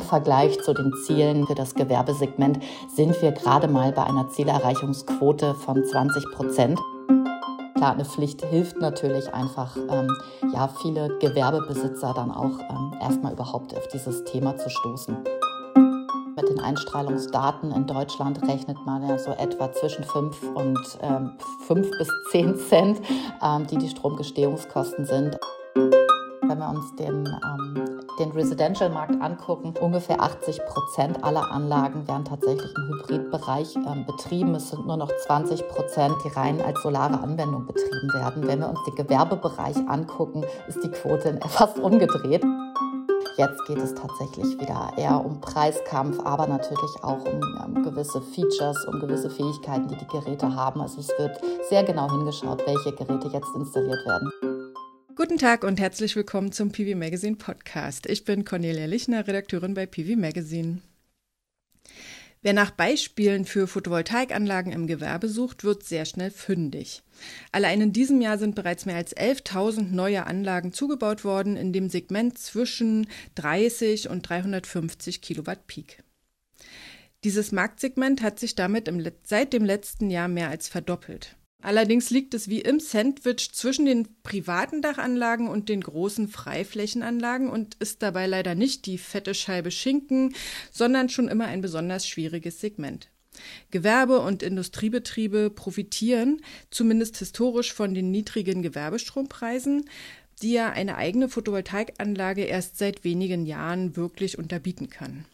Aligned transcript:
Vergleich 0.00 0.60
zu 0.62 0.74
den 0.74 0.92
Zielen 1.04 1.46
für 1.46 1.54
das 1.54 1.74
Gewerbesegment 1.74 2.58
sind 2.88 3.20
wir 3.22 3.32
gerade 3.32 3.68
mal 3.68 3.92
bei 3.92 4.04
einer 4.04 4.28
Zielerreichungsquote 4.28 5.54
von 5.54 5.84
20 5.84 6.24
Prozent. 6.32 6.80
Klar, 7.76 7.92
eine 7.92 8.04
Pflicht 8.04 8.44
hilft 8.44 8.78
natürlich 8.78 9.32
einfach, 9.32 9.76
ähm, 9.76 10.08
ja, 10.52 10.68
viele 10.68 11.16
Gewerbebesitzer 11.18 12.12
dann 12.14 12.30
auch 12.30 12.58
ähm, 12.68 12.92
erstmal 13.00 13.32
überhaupt 13.32 13.74
auf 13.74 13.88
dieses 13.88 14.22
Thema 14.24 14.56
zu 14.58 14.68
stoßen. 14.68 15.16
Mit 16.36 16.48
den 16.48 16.60
Einstrahlungsdaten 16.60 17.72
in 17.72 17.86
Deutschland 17.86 18.42
rechnet 18.48 18.76
man 18.84 19.06
ja 19.06 19.18
so 19.18 19.30
etwa 19.32 19.72
zwischen 19.72 20.04
5 20.04 20.42
und 20.54 20.98
ähm, 21.02 21.32
5 21.66 21.90
bis 21.98 22.08
10 22.30 22.56
Cent, 22.56 23.00
ähm, 23.42 23.66
die 23.66 23.78
die 23.78 23.88
Stromgestehungskosten 23.88 25.04
sind. 25.04 25.38
Wenn 25.74 26.58
wir 26.58 26.68
uns 26.68 26.94
den, 26.96 27.26
ähm, 27.26 27.89
den 28.20 28.30
Residential-Markt 28.32 29.20
angucken, 29.20 29.74
ungefähr 29.80 30.20
80 30.20 30.60
Prozent 30.66 31.24
aller 31.24 31.50
Anlagen 31.50 32.06
werden 32.06 32.24
tatsächlich 32.24 32.70
im 32.76 32.88
Hybridbereich 32.88 33.74
ähm, 33.76 34.04
betrieben. 34.06 34.54
Es 34.54 34.70
sind 34.70 34.86
nur 34.86 34.98
noch 34.98 35.10
20 35.26 35.66
Prozent, 35.68 36.14
die 36.24 36.28
rein 36.28 36.60
als 36.60 36.80
solare 36.82 37.18
Anwendung 37.20 37.66
betrieben 37.66 38.12
werden. 38.12 38.46
Wenn 38.46 38.60
wir 38.60 38.68
uns 38.68 38.84
den 38.84 38.94
Gewerbebereich 38.94 39.76
angucken, 39.88 40.44
ist 40.68 40.84
die 40.84 40.90
Quote 40.90 41.40
fast 41.48 41.78
umgedreht. 41.80 42.44
Jetzt 43.36 43.64
geht 43.66 43.78
es 43.78 43.94
tatsächlich 43.94 44.60
wieder 44.60 44.92
eher 44.98 45.24
um 45.24 45.40
Preiskampf, 45.40 46.20
aber 46.24 46.46
natürlich 46.46 47.02
auch 47.02 47.24
um, 47.24 47.40
um, 47.64 47.82
gewisse 47.82 48.20
Features, 48.20 48.84
um 48.84 49.00
gewisse 49.00 49.30
Fähigkeiten, 49.30 49.88
die 49.88 49.96
die 49.96 50.06
Geräte 50.08 50.54
haben. 50.54 50.82
Also 50.82 51.00
es 51.00 51.08
wird 51.18 51.40
sehr 51.70 51.82
genau 51.84 52.10
hingeschaut, 52.10 52.62
welche 52.66 52.92
Geräte 52.92 53.28
jetzt 53.28 53.48
installiert 53.54 54.04
werden. 54.06 54.29
Guten 55.20 55.36
Tag 55.36 55.64
und 55.64 55.78
herzlich 55.78 56.16
willkommen 56.16 56.50
zum 56.50 56.72
PV 56.72 56.96
Magazine 56.96 57.36
Podcast. 57.36 58.06
Ich 58.06 58.24
bin 58.24 58.46
Cornelia 58.46 58.86
Lichner, 58.86 59.26
Redakteurin 59.26 59.74
bei 59.74 59.84
PV 59.84 60.18
Magazine. 60.18 60.80
Wer 62.40 62.54
nach 62.54 62.70
Beispielen 62.70 63.44
für 63.44 63.66
Photovoltaikanlagen 63.66 64.72
im 64.72 64.86
Gewerbe 64.86 65.28
sucht, 65.28 65.62
wird 65.62 65.84
sehr 65.84 66.06
schnell 66.06 66.30
fündig. 66.30 67.02
Allein 67.52 67.82
in 67.82 67.92
diesem 67.92 68.22
Jahr 68.22 68.38
sind 68.38 68.54
bereits 68.54 68.86
mehr 68.86 68.96
als 68.96 69.14
11.000 69.14 69.90
neue 69.90 70.24
Anlagen 70.24 70.72
zugebaut 70.72 71.22
worden 71.22 71.58
in 71.58 71.74
dem 71.74 71.90
Segment 71.90 72.38
zwischen 72.38 73.06
30 73.34 74.08
und 74.08 74.26
350 74.26 75.20
Kilowatt 75.20 75.66
Peak. 75.66 76.02
Dieses 77.24 77.52
Marktsegment 77.52 78.22
hat 78.22 78.38
sich 78.38 78.54
damit 78.54 78.88
im, 78.88 79.06
seit 79.24 79.52
dem 79.52 79.66
letzten 79.66 80.08
Jahr 80.08 80.28
mehr 80.28 80.48
als 80.48 80.68
verdoppelt. 80.68 81.36
Allerdings 81.62 82.10
liegt 82.10 82.32
es 82.32 82.48
wie 82.48 82.60
im 82.60 82.80
Sandwich 82.80 83.52
zwischen 83.52 83.84
den 83.84 84.08
privaten 84.22 84.80
Dachanlagen 84.80 85.48
und 85.48 85.68
den 85.68 85.82
großen 85.82 86.28
Freiflächenanlagen 86.28 87.50
und 87.50 87.74
ist 87.80 88.02
dabei 88.02 88.26
leider 88.26 88.54
nicht 88.54 88.86
die 88.86 88.96
fette 88.98 89.34
Scheibe 89.34 89.70
Schinken, 89.70 90.34
sondern 90.70 91.08
schon 91.10 91.28
immer 91.28 91.46
ein 91.46 91.60
besonders 91.60 92.08
schwieriges 92.08 92.60
Segment. 92.60 93.08
Gewerbe- 93.70 94.20
und 94.20 94.42
Industriebetriebe 94.42 95.50
profitieren 95.50 96.40
zumindest 96.70 97.18
historisch 97.18 97.72
von 97.72 97.94
den 97.94 98.10
niedrigen 98.10 98.62
Gewerbestrompreisen, 98.62 99.88
die 100.42 100.52
ja 100.52 100.70
eine 100.70 100.96
eigene 100.96 101.28
Photovoltaikanlage 101.28 102.44
erst 102.44 102.78
seit 102.78 103.04
wenigen 103.04 103.44
Jahren 103.44 103.96
wirklich 103.96 104.38
unterbieten 104.38 104.88
kann. 104.88 105.26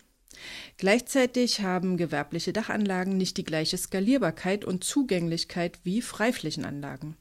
Gleichzeitig 0.77 1.61
haben 1.61 1.97
gewerbliche 1.97 2.53
Dachanlagen 2.53 3.17
nicht 3.17 3.37
die 3.37 3.45
gleiche 3.45 3.77
Skalierbarkeit 3.77 4.65
und 4.65 4.85
Zugänglichkeit 4.85 5.79
wie 5.85 6.03
Freiflächenanlagen. 6.03 7.17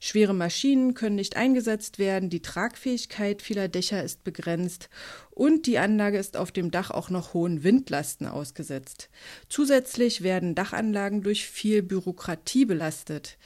Schwere 0.00 0.34
Maschinen 0.34 0.94
können 0.94 1.16
nicht 1.16 1.36
eingesetzt 1.36 1.98
werden, 1.98 2.30
die 2.30 2.42
Tragfähigkeit 2.42 3.42
vieler 3.42 3.68
Dächer 3.68 4.02
ist 4.02 4.24
begrenzt 4.24 4.88
und 5.30 5.66
die 5.66 5.78
Anlage 5.78 6.18
ist 6.18 6.36
auf 6.36 6.52
dem 6.52 6.70
Dach 6.70 6.90
auch 6.90 7.10
noch 7.10 7.34
hohen 7.34 7.62
Windlasten 7.62 8.26
ausgesetzt. 8.26 9.10
Zusätzlich 9.48 10.22
werden 10.22 10.54
Dachanlagen 10.54 11.22
durch 11.22 11.46
viel 11.46 11.82
Bürokratie 11.82 12.64
belastet. 12.64 13.38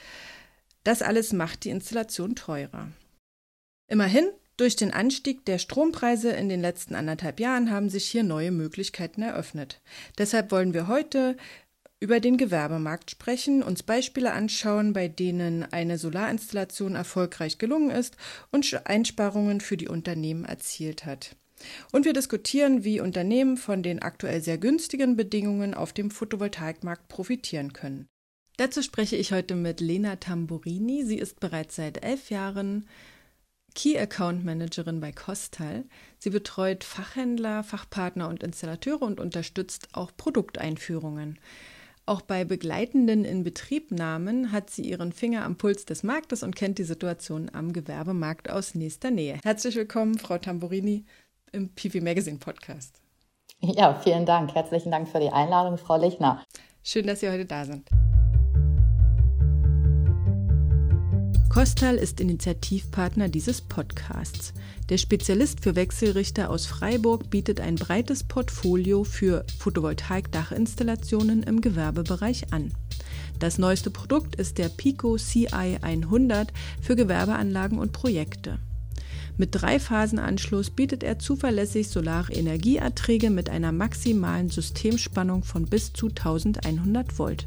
Das 0.85 1.03
alles 1.03 1.33
macht 1.33 1.65
die 1.65 1.71
Installation 1.71 2.37
teurer. 2.37 2.93
Immerhin 3.89 4.31
durch 4.57 4.77
den 4.77 4.93
Anstieg 4.93 5.45
der 5.45 5.59
Strompreise 5.59 6.31
in 6.31 6.49
den 6.49 6.61
letzten 6.61 6.95
anderthalb 6.95 7.41
Jahren 7.41 7.71
haben 7.71 7.91
sich 7.91 8.07
hier 8.07 8.23
neue 8.23 8.51
Möglichkeiten 8.51 9.23
eröffnet. 9.23 9.81
Deshalb 10.19 10.51
wollen 10.51 10.73
wir 10.75 10.89
heute 10.89 11.37
über 11.99 12.21
den 12.21 12.37
Gewerbemarkt 12.37 13.11
sprechen, 13.11 13.63
uns 13.63 13.83
Beispiele 13.83 14.33
anschauen, 14.33 14.93
bei 14.93 15.09
denen 15.09 15.65
eine 15.73 15.99
Solarinstallation 15.99 16.95
erfolgreich 16.95 17.59
gelungen 17.59 17.91
ist 17.91 18.17
und 18.51 18.81
Einsparungen 18.87 19.61
für 19.61 19.77
die 19.77 19.89
Unternehmen 19.89 20.45
erzielt 20.45 21.07
hat. 21.07 21.37
Und 21.93 22.05
wir 22.05 22.13
diskutieren, 22.13 22.85
wie 22.85 23.01
Unternehmen 23.01 23.57
von 23.57 23.83
den 23.83 24.03
aktuell 24.03 24.43
sehr 24.43 24.59
günstigen 24.59 25.17
Bedingungen 25.17 25.73
auf 25.73 25.95
dem 25.95 26.11
Photovoltaikmarkt 26.11 27.09
profitieren 27.09 27.73
können. 27.73 28.07
Dazu 28.59 28.83
spreche 28.83 29.17
ich 29.17 29.33
heute 29.33 29.55
mit 29.55 29.81
Lena 29.81 30.17
Tamburini. 30.17 31.05
Sie 31.05 31.19
ist 31.19 31.41
bereits 31.41 31.77
seit 31.77 32.05
elf 32.05 32.31
Jahren 32.31 32.87
Key 33.77 33.99
Account 33.99 34.43
Managerin 34.43 35.01
bei 35.01 35.13
Kostal. 35.13 35.85
Sie 36.19 36.31
betreut 36.31 36.83
Fachhändler, 36.83 37.63
Fachpartner 37.63 38.27
und 38.29 38.43
Installateure 38.43 39.03
und 39.03 39.21
unterstützt 39.21 39.89
auch 39.93 40.11
Produkteinführungen. 40.17 41.39
Auch 42.07 42.23
bei 42.23 42.45
begleitenden 42.45 43.25
Inbetriebnahmen 43.25 44.51
hat 44.51 44.71
sie 44.71 44.83
ihren 44.83 45.13
Finger 45.13 45.45
am 45.45 45.57
Puls 45.57 45.85
des 45.85 46.03
Marktes 46.03 46.43
und 46.43 46.57
kennt 46.57 46.79
die 46.79 46.85
Situation 46.85 47.51
am 47.53 47.75
Gewerbemarkt 47.75 48.49
aus 48.51 48.75
nächster 48.75 49.11
Nähe. 49.11 49.41
Herzlich 49.43 49.77
willkommen, 49.77 50.19
Frau 50.19 50.39
Tamburini, 50.39 51.05
im 51.53 51.69
PV 51.75 52.01
Magazine 52.01 52.39
Podcast. 52.39 53.03
Ja, 53.61 53.95
vielen 53.95 54.25
Dank. 54.25 54.55
Herzlichen 54.55 54.91
Dank 54.91 55.09
für 55.09 55.21
die 55.21 55.31
Einladung, 55.31 55.77
Frau 55.77 55.99
Lichner. 55.99 56.43
Schön, 56.83 57.07
dass 57.07 57.21
Sie 57.21 57.29
heute 57.29 57.45
da 57.45 57.65
sind. 57.67 57.91
Kostal 61.57 61.97
ist 61.97 62.21
Initiativpartner 62.21 63.31
dieses 63.31 63.63
Podcasts. 63.63 64.53
Der 64.91 64.99
Spezialist 64.99 65.63
für 65.63 65.75
Wechselrichter 65.75 66.51
aus 66.51 66.67
Freiburg 66.67 67.31
bietet 67.31 67.63
ein 67.63 67.77
breites 67.77 68.25
Portfolio 68.25 69.05
für 69.05 69.43
Photovoltaik-Dachinstallationen 69.61 71.43
im 71.45 71.63
Gewerbebereich 71.63 72.53
an. 72.53 72.75
Das 73.39 73.57
neueste 73.57 73.91
Produkt 73.91 74.37
ist 74.37 74.59
der 74.59 74.69
Pico 74.69 75.17
CI 75.17 75.79
100 75.81 76.53
für 76.83 76.95
Gewerbeanlagen 76.95 77.79
und 77.79 77.93
Projekte. 77.93 78.59
Mit 79.39 79.55
Dreiphasenanschluss 79.55 80.69
bietet 80.69 81.03
er 81.03 81.19
zuverlässig 81.19 81.89
solare 81.89 82.35
Energieerträge 82.35 83.31
mit 83.31 83.49
einer 83.49 83.73
maximalen 83.73 84.51
Systemspannung 84.51 85.43
von 85.43 85.65
bis 85.65 85.95
zu 85.95 86.09
1100 86.09 87.19
Volt. 87.19 87.47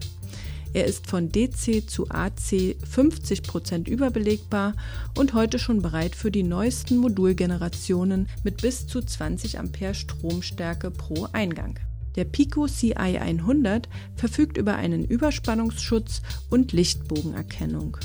Er 0.73 0.85
ist 0.85 1.07
von 1.07 1.31
DC 1.31 1.89
zu 1.89 2.09
AC 2.09 2.75
50% 2.93 3.87
überbelegbar 3.87 4.75
und 5.17 5.33
heute 5.33 5.57
schon 5.57 5.81
bereit 5.81 6.15
für 6.15 6.29
die 6.29 6.43
neuesten 6.43 6.97
Modulgenerationen 6.97 8.27
mit 8.43 8.61
bis 8.61 8.85
zu 8.85 9.01
20 9.01 9.57
Ampere 9.57 9.95
Stromstärke 9.95 10.91
pro 10.91 11.27
Eingang. 11.31 11.79
Der 12.15 12.25
Pico 12.25 12.67
CI 12.67 12.93
100 12.93 13.89
verfügt 14.15 14.57
über 14.57 14.75
einen 14.75 15.05
Überspannungsschutz 15.05 16.21
und 16.49 16.71
Lichtbogenerkennung. 16.71 17.97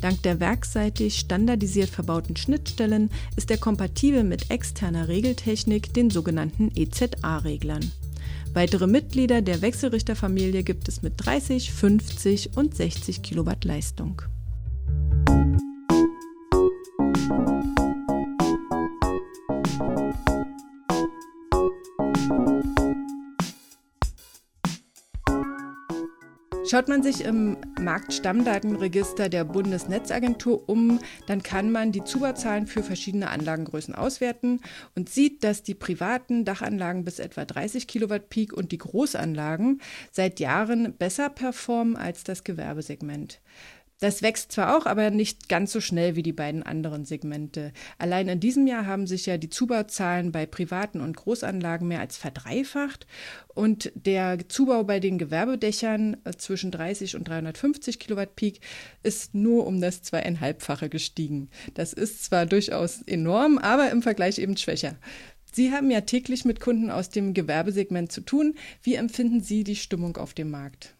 Dank 0.00 0.22
der 0.22 0.40
werkseitig 0.40 1.18
standardisiert 1.18 1.88
verbauten 1.88 2.36
Schnittstellen 2.36 3.10
ist 3.36 3.50
er 3.50 3.58
kompatibel 3.58 4.24
mit 4.24 4.50
externer 4.50 5.08
Regeltechnik, 5.08 5.94
den 5.94 6.10
sogenannten 6.10 6.72
EZA-Reglern. 6.74 7.92
Weitere 8.54 8.86
Mitglieder 8.86 9.40
der 9.40 9.62
Wechselrichterfamilie 9.62 10.62
gibt 10.62 10.86
es 10.86 11.00
mit 11.00 11.14
30, 11.16 11.72
50 11.72 12.56
und 12.56 12.74
60 12.74 13.22
Kilowatt 13.22 13.64
Leistung. 13.64 14.20
Schaut 26.72 26.88
man 26.88 27.02
sich 27.02 27.22
im 27.22 27.58
Marktstammdatenregister 27.78 29.28
der 29.28 29.44
Bundesnetzagentur 29.44 30.70
um, 30.70 31.00
dann 31.26 31.42
kann 31.42 31.70
man 31.70 31.92
die 31.92 32.02
Zubauzahlen 32.02 32.66
für 32.66 32.82
verschiedene 32.82 33.28
Anlagengrößen 33.28 33.94
auswerten 33.94 34.58
und 34.94 35.10
sieht, 35.10 35.44
dass 35.44 35.62
die 35.62 35.74
privaten 35.74 36.46
Dachanlagen 36.46 37.04
bis 37.04 37.18
etwa 37.18 37.44
30 37.44 37.86
Kilowatt 37.86 38.30
Peak 38.30 38.54
und 38.54 38.72
die 38.72 38.78
Großanlagen 38.78 39.82
seit 40.12 40.40
Jahren 40.40 40.96
besser 40.96 41.28
performen 41.28 41.94
als 41.94 42.24
das 42.24 42.42
Gewerbesegment. 42.42 43.42
Das 44.02 44.20
wächst 44.20 44.50
zwar 44.50 44.76
auch, 44.76 44.86
aber 44.86 45.10
nicht 45.10 45.48
ganz 45.48 45.70
so 45.70 45.80
schnell 45.80 46.16
wie 46.16 46.24
die 46.24 46.32
beiden 46.32 46.64
anderen 46.64 47.04
Segmente. 47.04 47.72
Allein 47.98 48.26
in 48.26 48.40
diesem 48.40 48.66
Jahr 48.66 48.84
haben 48.84 49.06
sich 49.06 49.26
ja 49.26 49.38
die 49.38 49.48
Zubauzahlen 49.48 50.32
bei 50.32 50.44
privaten 50.44 51.00
und 51.00 51.16
Großanlagen 51.16 51.86
mehr 51.86 52.00
als 52.00 52.16
verdreifacht 52.16 53.06
und 53.54 53.92
der 53.94 54.48
Zubau 54.48 54.82
bei 54.82 54.98
den 54.98 55.18
Gewerbedächern 55.18 56.16
äh, 56.24 56.32
zwischen 56.32 56.72
30 56.72 57.14
und 57.14 57.28
350 57.28 58.00
Kilowatt 58.00 58.34
Peak 58.34 58.58
ist 59.04 59.36
nur 59.36 59.68
um 59.68 59.80
das 59.80 60.02
zweieinhalbfache 60.02 60.88
gestiegen. 60.88 61.48
Das 61.74 61.92
ist 61.92 62.24
zwar 62.24 62.44
durchaus 62.44 63.02
enorm, 63.02 63.58
aber 63.58 63.92
im 63.92 64.02
Vergleich 64.02 64.38
eben 64.38 64.56
schwächer. 64.56 64.96
Sie 65.52 65.70
haben 65.70 65.92
ja 65.92 66.00
täglich 66.00 66.44
mit 66.44 66.58
Kunden 66.58 66.90
aus 66.90 67.10
dem 67.10 67.34
Gewerbesegment 67.34 68.10
zu 68.10 68.22
tun. 68.22 68.56
Wie 68.82 68.96
empfinden 68.96 69.42
Sie 69.42 69.62
die 69.62 69.76
Stimmung 69.76 70.16
auf 70.16 70.34
dem 70.34 70.50
Markt? 70.50 70.96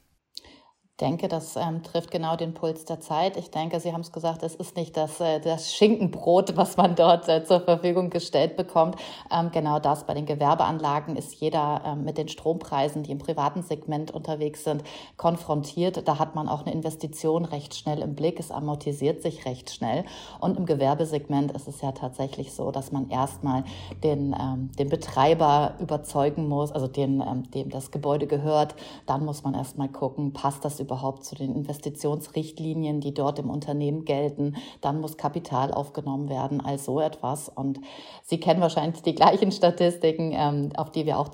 Denke, 1.03 1.27
das 1.27 1.57
ähm, 1.57 1.83
trifft 1.83 2.13
genau 2.13 2.37
den 2.37 2.55
Puls 2.55 2.85
der 2.85 3.01
Zeit. 3.01 3.37
Ich 3.37 3.51
denke, 3.51 3.81
Sie 3.81 3.93
haben 3.93 4.03
es 4.03 4.13
gesagt, 4.13 4.45
es 4.45 4.55
ist 4.55 4.77
nicht 4.77 4.97
das, 4.97 5.21
äh, 5.21 5.41
das 5.41 5.75
Schinkenbrot, 5.75 6.57
was 6.57 6.77
man 6.77 6.95
dort 6.95 7.29
äh, 7.29 7.45
zur 7.45 7.61
Verfügung 7.61 8.09
gestellt 8.09 8.57
bekommt. 8.57 8.95
Ähm, 9.31 9.51
genau 9.53 9.81
das 9.81 10.05
bei 10.05 10.15
den 10.15 10.27
Gewerbeanlagen 10.27 11.17
ist 11.17 11.35
jeder 11.35 11.83
ähm, 11.85 12.05
mit 12.05 12.19
den 12.19 12.29
Strompreisen, 12.29 13.03
die 13.03 13.11
im 13.11 13.19
privaten 13.19 13.63
Segment 13.63 14.13
unterwegs 14.13 14.63
sind, 14.63 14.85
konfrontiert. 15.17 16.07
Da 16.07 16.21
hat 16.21 16.37
man 16.37 16.49
auch 16.49 16.65
eine 16.65 16.73
Investition 16.73 17.45
recht 17.45 17.75
schnell 17.75 17.99
im 17.99 18.15
Blick. 18.15 18.39
Es 18.39 18.53
amortisiert 18.53 19.23
sich 19.23 19.45
recht 19.45 19.71
schnell. 19.71 20.05
Und 20.39 20.57
im 20.57 20.67
Gewerbesegment 20.67 21.51
ist 21.51 21.67
es 21.67 21.81
ja 21.81 21.91
tatsächlich 21.91 22.53
so, 22.53 22.71
dass 22.71 22.93
man 22.93 23.11
erstmal 23.11 23.65
den, 24.05 24.37
ähm, 24.41 24.71
den 24.79 24.89
Betreiber 24.89 25.75
überzeugen 25.81 26.47
muss, 26.49 26.71
also 26.71 26.87
den, 26.87 27.21
ähm, 27.21 27.51
dem 27.51 27.71
das 27.71 27.91
Gebäude 27.91 28.29
gehört. 28.29 28.77
Dann 29.07 29.25
muss 29.25 29.43
man 29.43 29.55
erstmal 29.55 29.89
gucken, 29.89 30.33
passt 30.33 30.65
das 30.65 30.79
überhaupt 30.79 30.92
zu 31.25 31.35
den 31.35 31.55
Investitionsrichtlinien, 31.55 33.01
die 33.01 33.15
dort 33.15 33.39
im 33.39 33.51
Unternehmen 33.51 34.05
gelten. 34.05 34.57
Dann 34.81 35.01
muss 35.01 35.17
Kapital 35.17 35.73
aufgenommen 35.73 36.29
werden, 36.29 36.61
all 36.61 36.79
so 36.79 37.01
etwas. 37.01 37.49
Und 37.49 37.81
Sie 38.25 38.39
kennen 38.39 38.61
wahrscheinlich 38.61 39.03
die 39.03 39.15
gleichen 39.15 39.53
Statistiken, 39.53 40.33
ähm, 40.35 40.71
auf 40.77 40.91
die 40.91 41.07
wir 41.07 41.19
auch 41.19 41.31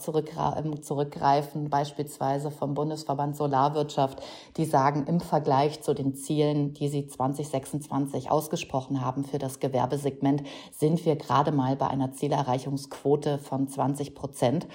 ähm, 0.56 0.82
zurückgreifen, 0.82 1.70
beispielsweise 1.70 2.50
vom 2.50 2.74
Bundesverband 2.74 3.36
Solarwirtschaft, 3.36 4.22
die 4.56 4.64
sagen, 4.64 5.06
im 5.06 5.20
Vergleich 5.20 5.82
zu 5.82 5.94
den 5.94 6.14
Zielen, 6.14 6.74
die 6.74 6.88
Sie 6.88 7.06
2026 7.06 8.30
ausgesprochen 8.30 9.00
haben 9.00 9.24
für 9.24 9.38
das 9.38 9.60
Gewerbesegment, 9.60 10.42
sind 10.72 11.04
wir 11.04 11.16
gerade 11.16 11.52
mal 11.52 11.76
bei 11.76 11.88
einer 11.88 12.12
Zielerreichungsquote 12.12 13.38
von 13.38 13.68
20 13.68 14.14
Prozent 14.14 14.66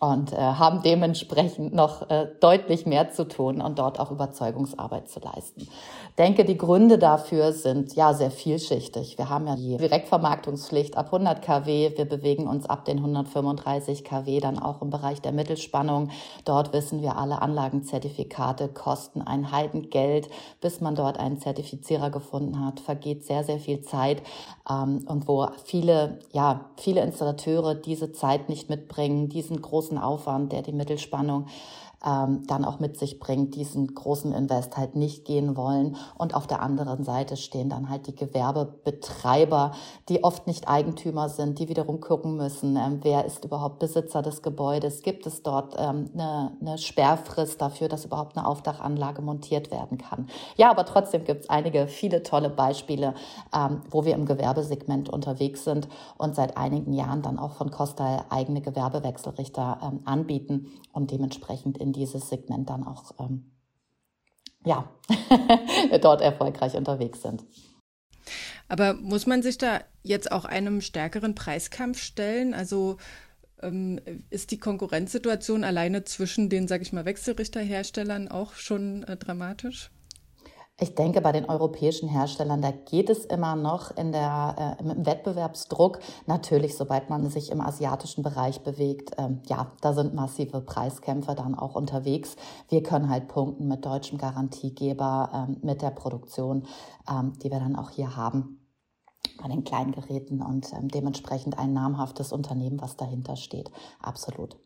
und 0.00 0.32
äh, 0.32 0.36
haben 0.36 0.82
dementsprechend 0.82 1.74
noch 1.74 2.08
äh, 2.10 2.28
deutlich 2.40 2.86
mehr 2.86 3.10
zu 3.10 3.26
tun 3.26 3.60
und 3.60 3.78
dort 3.78 3.98
auch 3.98 4.10
Überzeugungsarbeit 4.10 5.08
zu 5.08 5.20
leisten. 5.20 5.68
Denke, 6.18 6.44
die 6.44 6.58
Gründe 6.58 6.98
dafür 6.98 7.52
sind 7.52 7.94
ja 7.94 8.12
sehr 8.12 8.32
vielschichtig. 8.32 9.18
Wir 9.18 9.30
haben 9.30 9.46
ja 9.46 9.54
die 9.54 9.76
Direktvermarktungspflicht 9.76 10.96
ab 10.96 11.06
100 11.06 11.42
kW. 11.42 11.92
Wir 11.96 12.04
bewegen 12.06 12.48
uns 12.48 12.66
ab 12.66 12.84
den 12.84 12.98
135 12.98 14.02
kW 14.02 14.40
dann 14.40 14.58
auch 14.58 14.82
im 14.82 14.90
Bereich 14.90 15.20
der 15.20 15.30
Mittelspannung. 15.30 16.10
Dort 16.44 16.72
wissen 16.72 17.02
wir 17.02 17.16
alle 17.16 17.40
Anlagenzertifikate 17.40 18.68
kosten 18.68 19.22
ein 19.22 19.52
Heidengeld, 19.52 20.28
bis 20.60 20.80
man 20.80 20.96
dort 20.96 21.20
einen 21.20 21.38
Zertifizierer 21.38 22.10
gefunden 22.10 22.64
hat. 22.64 22.80
Vergeht 22.80 23.24
sehr, 23.24 23.44
sehr 23.44 23.60
viel 23.60 23.82
Zeit 23.82 24.22
ähm, 24.68 25.04
und 25.06 25.28
wo 25.28 25.46
viele, 25.64 26.18
ja, 26.32 26.70
viele 26.76 27.00
Installateure 27.02 27.76
diese 27.76 28.10
Zeit 28.10 28.48
nicht 28.48 28.68
mitbringen, 28.68 29.28
diesen 29.28 29.62
großen 29.62 29.87
großen 29.88 29.98
Aufwand, 29.98 30.52
der 30.52 30.62
die 30.62 30.72
Mittelspannung 30.72 31.46
ähm, 32.04 32.46
dann 32.46 32.64
auch 32.64 32.78
mit 32.78 32.98
sich 32.98 33.18
bringt, 33.18 33.54
diesen 33.54 33.94
großen 33.94 34.32
Invest 34.32 34.76
halt 34.76 34.94
nicht 34.94 35.24
gehen 35.24 35.56
wollen. 35.56 35.96
Und 36.16 36.34
auf 36.34 36.46
der 36.46 36.62
anderen 36.62 37.04
Seite 37.04 37.36
stehen 37.36 37.68
dann 37.68 37.90
halt 37.90 38.06
die 38.06 38.14
Gewerbebetreiber, 38.14 39.72
die 40.08 40.22
oft 40.22 40.46
nicht 40.46 40.68
Eigentümer 40.68 41.28
sind, 41.28 41.58
die 41.58 41.68
wiederum 41.68 42.00
gucken 42.00 42.36
müssen, 42.36 42.76
ähm, 42.76 43.00
wer 43.02 43.24
ist 43.24 43.44
überhaupt 43.44 43.78
Besitzer 43.78 44.22
des 44.22 44.42
Gebäudes, 44.42 45.02
gibt 45.02 45.26
es 45.26 45.42
dort 45.42 45.74
ähm, 45.78 46.10
eine, 46.14 46.52
eine 46.60 46.78
Sperrfrist 46.78 47.60
dafür, 47.60 47.88
dass 47.88 48.04
überhaupt 48.04 48.36
eine 48.36 48.46
Aufdachanlage 48.46 49.22
montiert 49.22 49.70
werden 49.70 49.98
kann. 49.98 50.28
Ja, 50.56 50.70
aber 50.70 50.84
trotzdem 50.84 51.24
gibt 51.24 51.42
es 51.44 51.50
einige, 51.50 51.88
viele 51.88 52.22
tolle 52.22 52.50
Beispiele, 52.50 53.14
ähm, 53.54 53.82
wo 53.90 54.04
wir 54.04 54.14
im 54.14 54.26
Gewerbesegment 54.26 55.08
unterwegs 55.08 55.64
sind 55.64 55.88
und 56.16 56.36
seit 56.36 56.56
einigen 56.56 56.92
Jahren 56.92 57.22
dann 57.22 57.38
auch 57.38 57.52
von 57.52 57.70
Costa 57.70 58.24
eigene 58.30 58.60
Gewerbewechselrichter 58.60 59.78
ähm, 59.82 60.00
anbieten 60.04 60.72
und 60.92 61.10
dementsprechend 61.10 61.78
in 61.78 61.87
in 61.88 61.92
dieses 61.92 62.28
Segment 62.28 62.68
dann 62.68 62.84
auch 62.84 63.12
ähm, 63.18 63.50
ja, 64.64 64.88
dort 66.02 66.20
erfolgreich 66.20 66.74
unterwegs 66.74 67.22
sind. 67.22 67.44
Aber 68.68 68.94
muss 68.94 69.26
man 69.26 69.42
sich 69.42 69.56
da 69.56 69.80
jetzt 70.02 70.30
auch 70.30 70.44
einem 70.44 70.82
stärkeren 70.82 71.34
Preiskampf 71.34 71.98
stellen? 71.98 72.52
Also 72.52 72.98
ähm, 73.62 73.98
ist 74.28 74.50
die 74.50 74.58
Konkurrenzsituation 74.58 75.64
alleine 75.64 76.04
zwischen 76.04 76.50
den, 76.50 76.68
sag 76.68 76.82
ich 76.82 76.92
mal, 76.92 77.06
Wechselrichterherstellern 77.06 78.28
auch 78.28 78.52
schon 78.54 79.04
äh, 79.04 79.16
dramatisch? 79.16 79.90
Ich 80.80 80.94
denke, 80.94 81.20
bei 81.20 81.32
den 81.32 81.46
europäischen 81.46 82.08
Herstellern, 82.08 82.62
da 82.62 82.70
geht 82.70 83.10
es 83.10 83.24
immer 83.24 83.56
noch 83.56 83.96
in 83.96 84.12
der, 84.12 84.76
äh, 84.78 84.82
im 84.82 85.04
Wettbewerbsdruck. 85.04 85.98
Natürlich, 86.26 86.76
sobald 86.76 87.10
man 87.10 87.28
sich 87.30 87.50
im 87.50 87.60
asiatischen 87.60 88.22
Bereich 88.22 88.60
bewegt, 88.62 89.10
ähm, 89.18 89.42
ja, 89.46 89.72
da 89.80 89.92
sind 89.92 90.14
massive 90.14 90.60
Preiskämpfe 90.60 91.34
dann 91.34 91.56
auch 91.56 91.74
unterwegs. 91.74 92.36
Wir 92.68 92.84
können 92.84 93.10
halt 93.10 93.26
punkten 93.26 93.66
mit 93.66 93.84
deutschem 93.84 94.18
Garantiegeber, 94.18 95.30
ähm, 95.34 95.56
mit 95.62 95.82
der 95.82 95.90
Produktion, 95.90 96.62
ähm, 97.10 97.32
die 97.42 97.50
wir 97.50 97.58
dann 97.58 97.74
auch 97.74 97.90
hier 97.90 98.14
haben 98.14 98.60
bei 99.42 99.48
den 99.48 99.64
kleinen 99.64 99.90
Geräten 99.90 100.40
und 100.42 100.72
ähm, 100.72 100.86
dementsprechend 100.88 101.58
ein 101.58 101.72
namhaftes 101.72 102.32
Unternehmen, 102.32 102.80
was 102.80 102.96
dahinter 102.96 103.34
steht. 103.34 103.72
Absolut. 104.00 104.56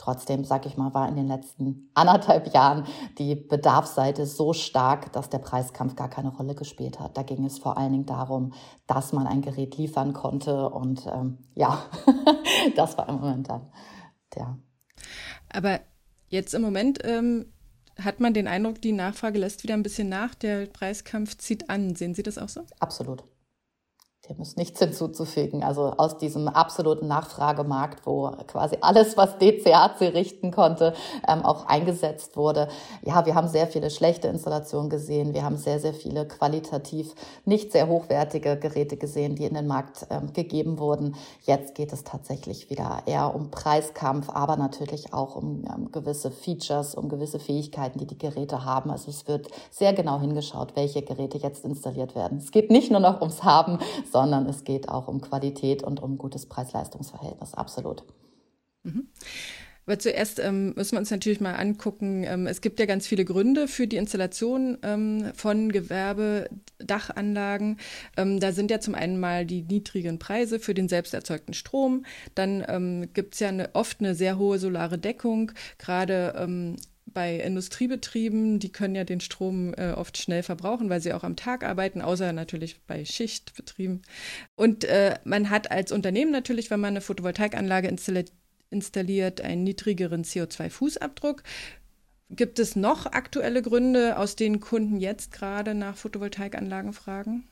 Trotzdem, 0.00 0.44
sag 0.44 0.64
ich 0.64 0.78
mal, 0.78 0.94
war 0.94 1.06
in 1.10 1.16
den 1.16 1.28
letzten 1.28 1.90
anderthalb 1.92 2.54
Jahren 2.54 2.86
die 3.18 3.34
Bedarfsseite 3.34 4.24
so 4.24 4.54
stark, 4.54 5.12
dass 5.12 5.28
der 5.28 5.40
Preiskampf 5.40 5.94
gar 5.94 6.08
keine 6.08 6.34
Rolle 6.34 6.54
gespielt 6.54 6.98
hat. 6.98 7.18
Da 7.18 7.22
ging 7.22 7.44
es 7.44 7.58
vor 7.58 7.76
allen 7.76 7.92
Dingen 7.92 8.06
darum, 8.06 8.54
dass 8.86 9.12
man 9.12 9.26
ein 9.26 9.42
Gerät 9.42 9.76
liefern 9.76 10.14
konnte 10.14 10.70
und 10.70 11.06
ähm, 11.06 11.36
ja, 11.54 11.82
das 12.76 12.96
war 12.96 13.10
im 13.10 13.16
Moment 13.16 13.50
dann, 13.50 13.70
ja. 14.34 14.56
Aber 15.52 15.80
jetzt 16.28 16.54
im 16.54 16.62
Moment 16.62 17.00
ähm, 17.04 17.52
hat 18.02 18.20
man 18.20 18.32
den 18.32 18.48
Eindruck, 18.48 18.80
die 18.80 18.92
Nachfrage 18.92 19.38
lässt 19.38 19.64
wieder 19.64 19.74
ein 19.74 19.82
bisschen 19.82 20.08
nach, 20.08 20.34
der 20.34 20.64
Preiskampf 20.64 21.36
zieht 21.36 21.68
an. 21.68 21.94
Sehen 21.94 22.14
Sie 22.14 22.22
das 22.22 22.38
auch 22.38 22.48
so? 22.48 22.62
Absolut 22.78 23.22
dem 24.30 24.40
ist 24.40 24.56
nichts 24.56 24.78
hinzuzufügen. 24.78 25.62
Also 25.64 25.92
aus 25.96 26.16
diesem 26.16 26.48
absoluten 26.48 27.08
Nachfragemarkt, 27.08 28.06
wo 28.06 28.30
quasi 28.46 28.78
alles, 28.80 29.16
was 29.16 29.38
DCAC 29.38 30.00
richten 30.00 30.52
konnte, 30.52 30.94
ähm, 31.28 31.44
auch 31.44 31.66
eingesetzt 31.66 32.36
wurde. 32.36 32.68
Ja, 33.02 33.26
wir 33.26 33.34
haben 33.34 33.48
sehr 33.48 33.66
viele 33.66 33.90
schlechte 33.90 34.28
Installationen 34.28 34.88
gesehen. 34.88 35.34
Wir 35.34 35.44
haben 35.44 35.56
sehr, 35.56 35.80
sehr 35.80 35.94
viele 35.94 36.26
qualitativ 36.26 37.14
nicht 37.44 37.72
sehr 37.72 37.88
hochwertige 37.88 38.56
Geräte 38.56 38.96
gesehen, 38.96 39.34
die 39.34 39.44
in 39.44 39.54
den 39.54 39.66
Markt 39.66 40.06
ähm, 40.10 40.32
gegeben 40.32 40.78
wurden. 40.78 41.16
Jetzt 41.42 41.74
geht 41.74 41.92
es 41.92 42.04
tatsächlich 42.04 42.70
wieder 42.70 43.02
eher 43.06 43.34
um 43.34 43.50
Preiskampf, 43.50 44.30
aber 44.30 44.56
natürlich 44.56 45.12
auch 45.12 45.34
um 45.34 45.64
ähm, 45.64 45.90
gewisse 45.90 46.30
Features, 46.30 46.94
um 46.94 47.08
gewisse 47.08 47.40
Fähigkeiten, 47.40 47.98
die 47.98 48.06
die 48.06 48.18
Geräte 48.18 48.64
haben. 48.64 48.90
Also 48.90 49.10
es 49.10 49.26
wird 49.26 49.48
sehr 49.70 49.92
genau 49.92 50.20
hingeschaut, 50.20 50.76
welche 50.76 51.02
Geräte 51.02 51.38
jetzt 51.38 51.64
installiert 51.64 52.14
werden. 52.14 52.38
Es 52.38 52.52
geht 52.52 52.70
nicht 52.70 52.90
nur 52.92 53.00
noch 53.00 53.20
ums 53.20 53.42
Haben, 53.42 53.78
sondern 54.10 54.19
sondern 54.20 54.46
es 54.46 54.64
geht 54.64 54.90
auch 54.90 55.08
um 55.08 55.22
Qualität 55.22 55.82
und 55.82 56.02
um 56.02 56.18
gutes 56.18 56.46
Preis-Leistungs-Verhältnis, 56.46 57.54
absolut. 57.54 58.04
Mhm. 58.82 59.08
Aber 59.86 59.98
zuerst 59.98 60.38
ähm, 60.40 60.74
müssen 60.76 60.92
wir 60.92 60.98
uns 60.98 61.10
natürlich 61.10 61.40
mal 61.40 61.54
angucken, 61.54 62.22
ähm, 62.24 62.46
es 62.46 62.60
gibt 62.60 62.78
ja 62.78 62.86
ganz 62.86 63.06
viele 63.06 63.24
Gründe 63.24 63.66
für 63.66 63.86
die 63.86 63.96
Installation 63.96 64.76
ähm, 64.82 65.32
von 65.34 65.72
Gewerbedachanlagen. 65.72 67.78
Ähm, 68.18 68.40
da 68.40 68.52
sind 68.52 68.70
ja 68.70 68.80
zum 68.80 68.94
einen 68.94 69.18
mal 69.18 69.46
die 69.46 69.62
niedrigen 69.62 70.18
Preise 70.18 70.60
für 70.60 70.74
den 70.74 70.88
selbst 70.88 71.14
erzeugten 71.14 71.54
Strom. 71.54 72.04
Dann 72.34 72.62
ähm, 72.68 73.08
gibt 73.14 73.34
es 73.34 73.40
ja 73.40 73.48
eine, 73.48 73.70
oft 73.72 74.00
eine 74.00 74.14
sehr 74.14 74.36
hohe 74.36 74.58
solare 74.58 74.98
Deckung. 74.98 75.52
Gerade 75.78 76.34
ähm, 76.36 76.76
bei 77.12 77.36
Industriebetrieben, 77.36 78.58
die 78.58 78.72
können 78.72 78.94
ja 78.94 79.04
den 79.04 79.20
Strom 79.20 79.74
äh, 79.74 79.92
oft 79.92 80.18
schnell 80.18 80.42
verbrauchen, 80.42 80.90
weil 80.90 81.00
sie 81.00 81.12
auch 81.12 81.24
am 81.24 81.36
Tag 81.36 81.64
arbeiten, 81.64 82.00
außer 82.00 82.32
natürlich 82.32 82.80
bei 82.86 83.04
Schichtbetrieben. 83.04 84.02
Und 84.56 84.84
äh, 84.84 85.18
man 85.24 85.50
hat 85.50 85.70
als 85.70 85.92
Unternehmen 85.92 86.30
natürlich, 86.30 86.70
wenn 86.70 86.80
man 86.80 86.90
eine 86.90 87.00
Photovoltaikanlage 87.00 87.88
installiert, 87.88 88.32
installiert 88.70 89.40
einen 89.40 89.64
niedrigeren 89.64 90.24
CO2-Fußabdruck. 90.24 91.42
Gibt 92.30 92.60
es 92.60 92.76
noch 92.76 93.06
aktuelle 93.06 93.60
Gründe, 93.62 94.16
aus 94.16 94.36
denen 94.36 94.60
Kunden 94.60 95.00
jetzt 95.00 95.32
gerade 95.32 95.74
nach 95.74 95.96
Photovoltaikanlagen 95.96 96.92
fragen? 96.92 97.49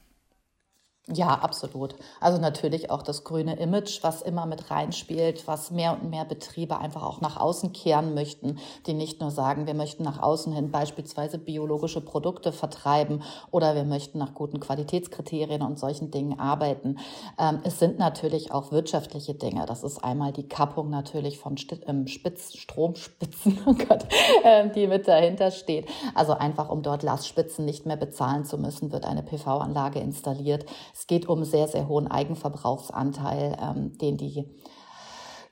Ja, 1.11 1.29
absolut. 1.29 1.95
Also 2.21 2.39
natürlich 2.39 2.91
auch 2.91 3.01
das 3.01 3.25
grüne 3.25 3.57
Image, 3.57 4.03
was 4.03 4.21
immer 4.21 4.45
mit 4.45 4.71
reinspielt, 4.71 5.49
was 5.49 5.71
mehr 5.71 5.95
und 5.95 6.11
mehr 6.11 6.27
Betriebe 6.27 6.79
einfach 6.79 7.03
auch 7.03 7.23
nach 7.23 7.39
außen 7.39 7.73
kehren 7.73 8.13
möchten, 8.13 8.59
die 8.87 8.93
nicht 8.93 9.19
nur 9.19 9.31
sagen, 9.31 9.67
wir 9.67 9.73
möchten 9.73 10.03
nach 10.03 10.21
außen 10.23 10.53
hin 10.53 10.71
beispielsweise 10.71 11.39
biologische 11.39 12.03
Produkte 12.03 12.53
vertreiben 12.53 13.23
oder 13.51 13.75
wir 13.75 13.85
möchten 13.85 14.19
nach 14.19 14.35
guten 14.35 14.61
Qualitätskriterien 14.61 15.63
und 15.63 15.79
solchen 15.79 16.11
Dingen 16.11 16.39
arbeiten. 16.39 16.99
Ähm, 17.39 17.61
es 17.65 17.79
sind 17.79 17.99
natürlich 17.99 18.53
auch 18.53 18.71
wirtschaftliche 18.71 19.33
Dinge. 19.33 19.65
Das 19.65 19.85
ist 19.85 20.05
einmal 20.05 20.33
die 20.33 20.47
Kappung 20.47 20.91
natürlich 20.91 21.39
von 21.39 21.57
ähm, 21.87 22.07
Spitz, 22.07 22.55
Stromspitzen, 22.55 23.61
oh 23.67 23.73
Gott, 23.73 24.05
äh, 24.45 24.69
die 24.69 24.87
mit 24.87 25.09
dahinter 25.09 25.53
steht. 25.53 25.89
Also 26.15 26.35
einfach, 26.35 26.69
um 26.69 26.83
dort 26.83 27.03
Lastspitzen 27.03 27.65
nicht 27.65 27.87
mehr 27.87 27.97
bezahlen 27.97 28.45
zu 28.45 28.59
müssen, 28.59 28.93
wird 28.93 29.07
eine 29.07 29.23
PV-Anlage 29.23 30.01
installiert. 30.01 30.67
Es 30.99 31.07
geht 31.07 31.29
um 31.29 31.45
sehr, 31.45 31.69
sehr 31.69 31.87
hohen 31.87 32.09
Eigenverbrauchsanteil, 32.09 33.57
ähm, 33.63 33.97
den 33.99 34.17
die 34.17 34.51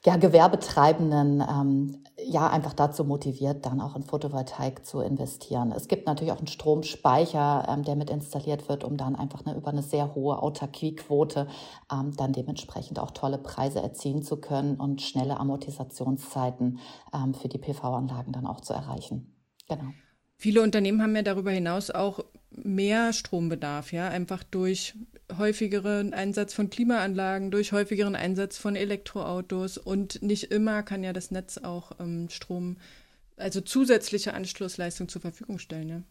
ja, 0.04 0.16
Gewerbetreibenden 0.16 1.40
ähm, 1.40 2.04
ja 2.24 2.48
einfach 2.48 2.72
dazu 2.72 3.04
motiviert, 3.04 3.64
dann 3.64 3.80
auch 3.80 3.94
in 3.94 4.02
Photovoltaik 4.02 4.84
zu 4.84 5.00
investieren. 5.00 5.70
Es 5.70 5.86
gibt 5.86 6.06
natürlich 6.08 6.32
auch 6.32 6.38
einen 6.38 6.48
Stromspeicher, 6.48 7.64
ähm, 7.68 7.84
der 7.84 7.94
mit 7.94 8.10
installiert 8.10 8.68
wird, 8.68 8.82
um 8.82 8.96
dann 8.96 9.14
einfach 9.14 9.46
eine, 9.46 9.56
über 9.56 9.68
eine 9.68 9.82
sehr 9.82 10.16
hohe 10.16 10.42
Autarkiequote 10.42 11.46
ähm, 11.92 12.12
dann 12.16 12.32
dementsprechend 12.32 12.98
auch 12.98 13.12
tolle 13.12 13.38
Preise 13.38 13.80
erzielen 13.80 14.24
zu 14.24 14.38
können 14.38 14.76
und 14.76 15.00
schnelle 15.00 15.38
Amortisationszeiten 15.38 16.80
ähm, 17.14 17.34
für 17.34 17.48
die 17.48 17.58
PV-Anlagen 17.58 18.32
dann 18.32 18.46
auch 18.46 18.60
zu 18.60 18.72
erreichen. 18.72 19.32
Genau. 19.68 19.90
Viele 20.38 20.62
Unternehmen 20.62 21.02
haben 21.02 21.16
ja 21.16 21.22
darüber 21.22 21.50
hinaus 21.50 21.90
auch 21.90 22.20
mehr 22.50 23.12
Strombedarf, 23.12 23.92
ja, 23.92 24.08
einfach 24.08 24.44
durch 24.44 24.94
häufigeren 25.38 26.12
Einsatz 26.12 26.54
von 26.54 26.70
Klimaanlagen, 26.70 27.50
durch 27.50 27.72
häufigeren 27.72 28.16
Einsatz 28.16 28.58
von 28.58 28.76
Elektroautos 28.76 29.78
und 29.78 30.22
nicht 30.22 30.50
immer 30.50 30.82
kann 30.82 31.04
ja 31.04 31.12
das 31.12 31.30
Netz 31.30 31.58
auch 31.58 31.92
ähm, 32.00 32.28
Strom, 32.28 32.76
also 33.36 33.60
zusätzliche 33.60 34.34
Anschlussleistung 34.34 35.08
zur 35.08 35.20
Verfügung 35.20 35.58
stellen, 35.58 35.88
ja. 35.88 36.02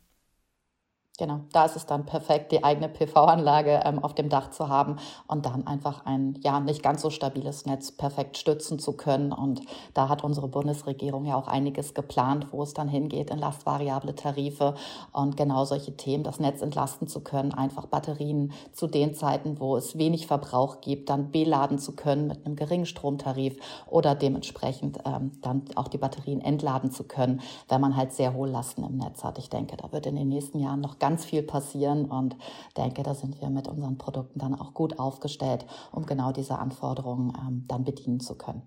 Genau, 1.17 1.39
da 1.53 1.63
ist 1.63 1.77
es 1.77 1.85
dann 1.85 2.05
perfekt, 2.05 2.51
die 2.51 2.65
eigene 2.65 2.89
PV-Anlage 2.89 3.79
ähm, 3.85 4.03
auf 4.03 4.15
dem 4.15 4.27
Dach 4.27 4.51
zu 4.51 4.67
haben 4.67 4.97
und 5.27 5.45
dann 5.45 5.65
einfach 5.65 6.05
ein 6.05 6.37
ja 6.43 6.59
nicht 6.59 6.83
ganz 6.83 7.01
so 7.01 7.09
stabiles 7.09 7.65
Netz 7.65 7.93
perfekt 7.93 8.37
stützen 8.37 8.79
zu 8.79 8.97
können. 8.97 9.31
Und 9.31 9.61
da 9.93 10.09
hat 10.09 10.25
unsere 10.25 10.49
Bundesregierung 10.49 11.23
ja 11.23 11.37
auch 11.37 11.47
einiges 11.47 11.93
geplant, 11.93 12.47
wo 12.51 12.63
es 12.63 12.73
dann 12.73 12.89
hingeht 12.89 13.29
in 13.29 13.37
lastvariable 13.37 14.13
Tarife 14.13 14.75
und 15.13 15.37
genau 15.37 15.63
solche 15.63 15.95
Themen, 15.95 16.25
das 16.25 16.41
Netz 16.41 16.61
entlasten 16.61 17.07
zu 17.07 17.21
können, 17.21 17.53
einfach 17.53 17.85
Batterien 17.85 18.51
zu 18.73 18.85
den 18.85 19.13
Zeiten, 19.13 19.61
wo 19.61 19.77
es 19.77 19.97
wenig 19.97 20.27
Verbrauch 20.27 20.81
gibt, 20.81 21.09
dann 21.09 21.31
beladen 21.31 21.79
zu 21.79 21.95
können 21.95 22.27
mit 22.27 22.45
einem 22.45 22.57
geringen 22.57 22.85
Stromtarif 22.85 23.57
oder 23.87 24.15
dementsprechend 24.15 24.99
ähm, 25.05 25.31
dann 25.41 25.63
auch 25.75 25.87
die 25.87 25.97
Batterien 25.97 26.41
entladen 26.41 26.91
zu 26.91 27.05
können, 27.05 27.39
wenn 27.69 27.79
man 27.79 27.95
halt 27.95 28.11
sehr 28.11 28.33
hohe 28.33 28.49
Lasten 28.49 28.83
im 28.83 28.97
Netz 28.97 29.23
hat. 29.23 29.37
Ich 29.37 29.49
denke, 29.49 29.77
da 29.77 29.93
wird 29.93 30.07
in 30.07 30.17
den 30.17 30.27
nächsten 30.27 30.59
Jahren 30.59 30.81
noch 30.81 30.99
ganz 31.05 31.23
viel 31.23 31.43
passieren 31.43 32.05
und 32.05 32.35
denke, 32.75 33.03
da 33.03 33.13
sind 33.13 33.39
wir 33.39 33.51
mit 33.51 33.67
unseren 33.67 33.99
Produkten 33.99 34.39
dann 34.39 34.55
auch 34.55 34.73
gut 34.73 34.97
aufgestellt, 34.97 35.63
um 35.91 36.07
genau 36.07 36.31
diese 36.31 36.57
Anforderungen 36.57 37.31
ähm, 37.37 37.65
dann 37.67 37.83
bedienen 37.83 38.19
zu 38.19 38.33
können. 38.33 38.63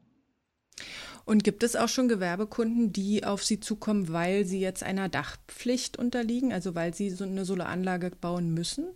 Und 1.25 1.43
gibt 1.43 1.65
es 1.65 1.75
auch 1.75 1.89
schon 1.89 2.07
Gewerbekunden, 2.07 2.93
die 2.93 3.25
auf 3.25 3.43
Sie 3.43 3.59
zukommen, 3.59 4.13
weil 4.13 4.45
sie 4.47 4.61
jetzt 4.61 4.85
einer 4.85 5.09
Dachpflicht 5.09 5.99
unterliegen, 5.99 6.53
also 6.53 6.77
weil 6.77 6.95
sie 6.95 7.11
so 7.11 7.25
eine 7.25 7.45
Solaranlage 7.45 8.13
bauen 8.13 8.55
müssen? 8.55 8.87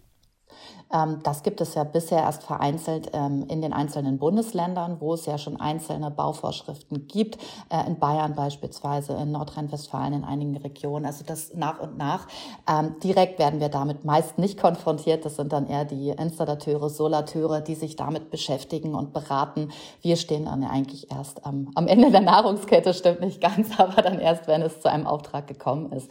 Ähm, 0.92 1.20
das 1.22 1.42
gibt 1.42 1.60
es 1.60 1.74
ja 1.74 1.84
bisher 1.84 2.20
erst 2.20 2.44
vereinzelt 2.44 3.10
ähm, 3.12 3.46
in 3.48 3.62
den 3.62 3.72
einzelnen 3.72 4.18
Bundesländern, 4.18 4.98
wo 5.00 5.14
es 5.14 5.26
ja 5.26 5.38
schon 5.38 5.60
einzelne 5.60 6.10
Bauvorschriften 6.10 7.08
gibt. 7.08 7.38
Äh, 7.70 7.86
in 7.86 7.98
Bayern 7.98 8.34
beispielsweise, 8.34 9.14
in 9.14 9.32
Nordrhein-Westfalen, 9.32 10.12
in 10.12 10.24
einigen 10.24 10.56
Regionen. 10.56 11.06
Also 11.06 11.24
das 11.24 11.54
nach 11.54 11.80
und 11.80 11.96
nach. 11.96 12.28
Ähm, 12.68 12.96
direkt 13.02 13.38
werden 13.38 13.60
wir 13.60 13.68
damit 13.68 14.04
meist 14.04 14.38
nicht 14.38 14.60
konfrontiert. 14.60 15.24
Das 15.24 15.36
sind 15.36 15.52
dann 15.52 15.66
eher 15.66 15.84
die 15.84 16.10
Installateure, 16.10 16.90
Solateure, 16.90 17.60
die 17.60 17.74
sich 17.74 17.96
damit 17.96 18.30
beschäftigen 18.30 18.94
und 18.94 19.12
beraten. 19.12 19.70
Wir 20.02 20.16
stehen 20.16 20.44
dann 20.44 20.64
eigentlich 20.64 21.10
erst 21.10 21.46
am, 21.46 21.70
am 21.74 21.86
Ende 21.86 22.10
der 22.10 22.20
Nahrungskette, 22.20 22.92
stimmt 22.92 23.20
nicht 23.20 23.40
ganz, 23.40 23.68
aber 23.78 24.02
dann 24.02 24.18
erst, 24.18 24.46
wenn 24.46 24.62
es 24.62 24.80
zu 24.80 24.90
einem 24.90 25.06
Auftrag 25.06 25.46
gekommen 25.46 25.92
ist. 25.92 26.10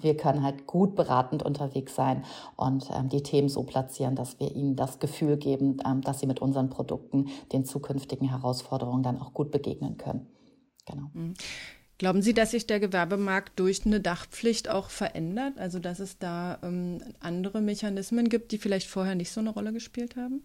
Wir 0.00 0.16
können 0.16 0.42
halt 0.42 0.66
gut 0.66 0.94
beratend 0.94 1.42
unterwegs 1.42 1.94
sein 1.94 2.24
und 2.56 2.88
die 3.12 3.22
Themen 3.22 3.48
so 3.48 3.62
platzieren, 3.70 4.16
dass 4.16 4.38
wir 4.40 4.54
ihnen 4.54 4.76
das 4.76 4.98
Gefühl 4.98 5.38
geben, 5.38 5.78
ähm, 5.86 6.02
dass 6.02 6.20
sie 6.20 6.26
mit 6.26 6.42
unseren 6.42 6.68
Produkten 6.68 7.28
den 7.52 7.64
zukünftigen 7.64 8.28
Herausforderungen 8.28 9.02
dann 9.02 9.18
auch 9.18 9.32
gut 9.32 9.50
begegnen 9.50 9.96
können. 9.96 10.26
Genau. 10.84 11.10
Mhm. 11.14 11.34
Glauben 11.96 12.22
Sie, 12.22 12.32
dass 12.32 12.52
sich 12.52 12.66
der 12.66 12.80
Gewerbemarkt 12.80 13.58
durch 13.60 13.84
eine 13.84 14.00
Dachpflicht 14.00 14.70
auch 14.70 14.88
verändert? 14.88 15.58
Also 15.58 15.78
dass 15.78 16.00
es 16.00 16.18
da 16.18 16.58
ähm, 16.62 17.02
andere 17.20 17.60
Mechanismen 17.60 18.28
gibt, 18.28 18.52
die 18.52 18.58
vielleicht 18.58 18.88
vorher 18.88 19.14
nicht 19.14 19.30
so 19.30 19.40
eine 19.40 19.50
Rolle 19.50 19.72
gespielt 19.72 20.16
haben? 20.16 20.42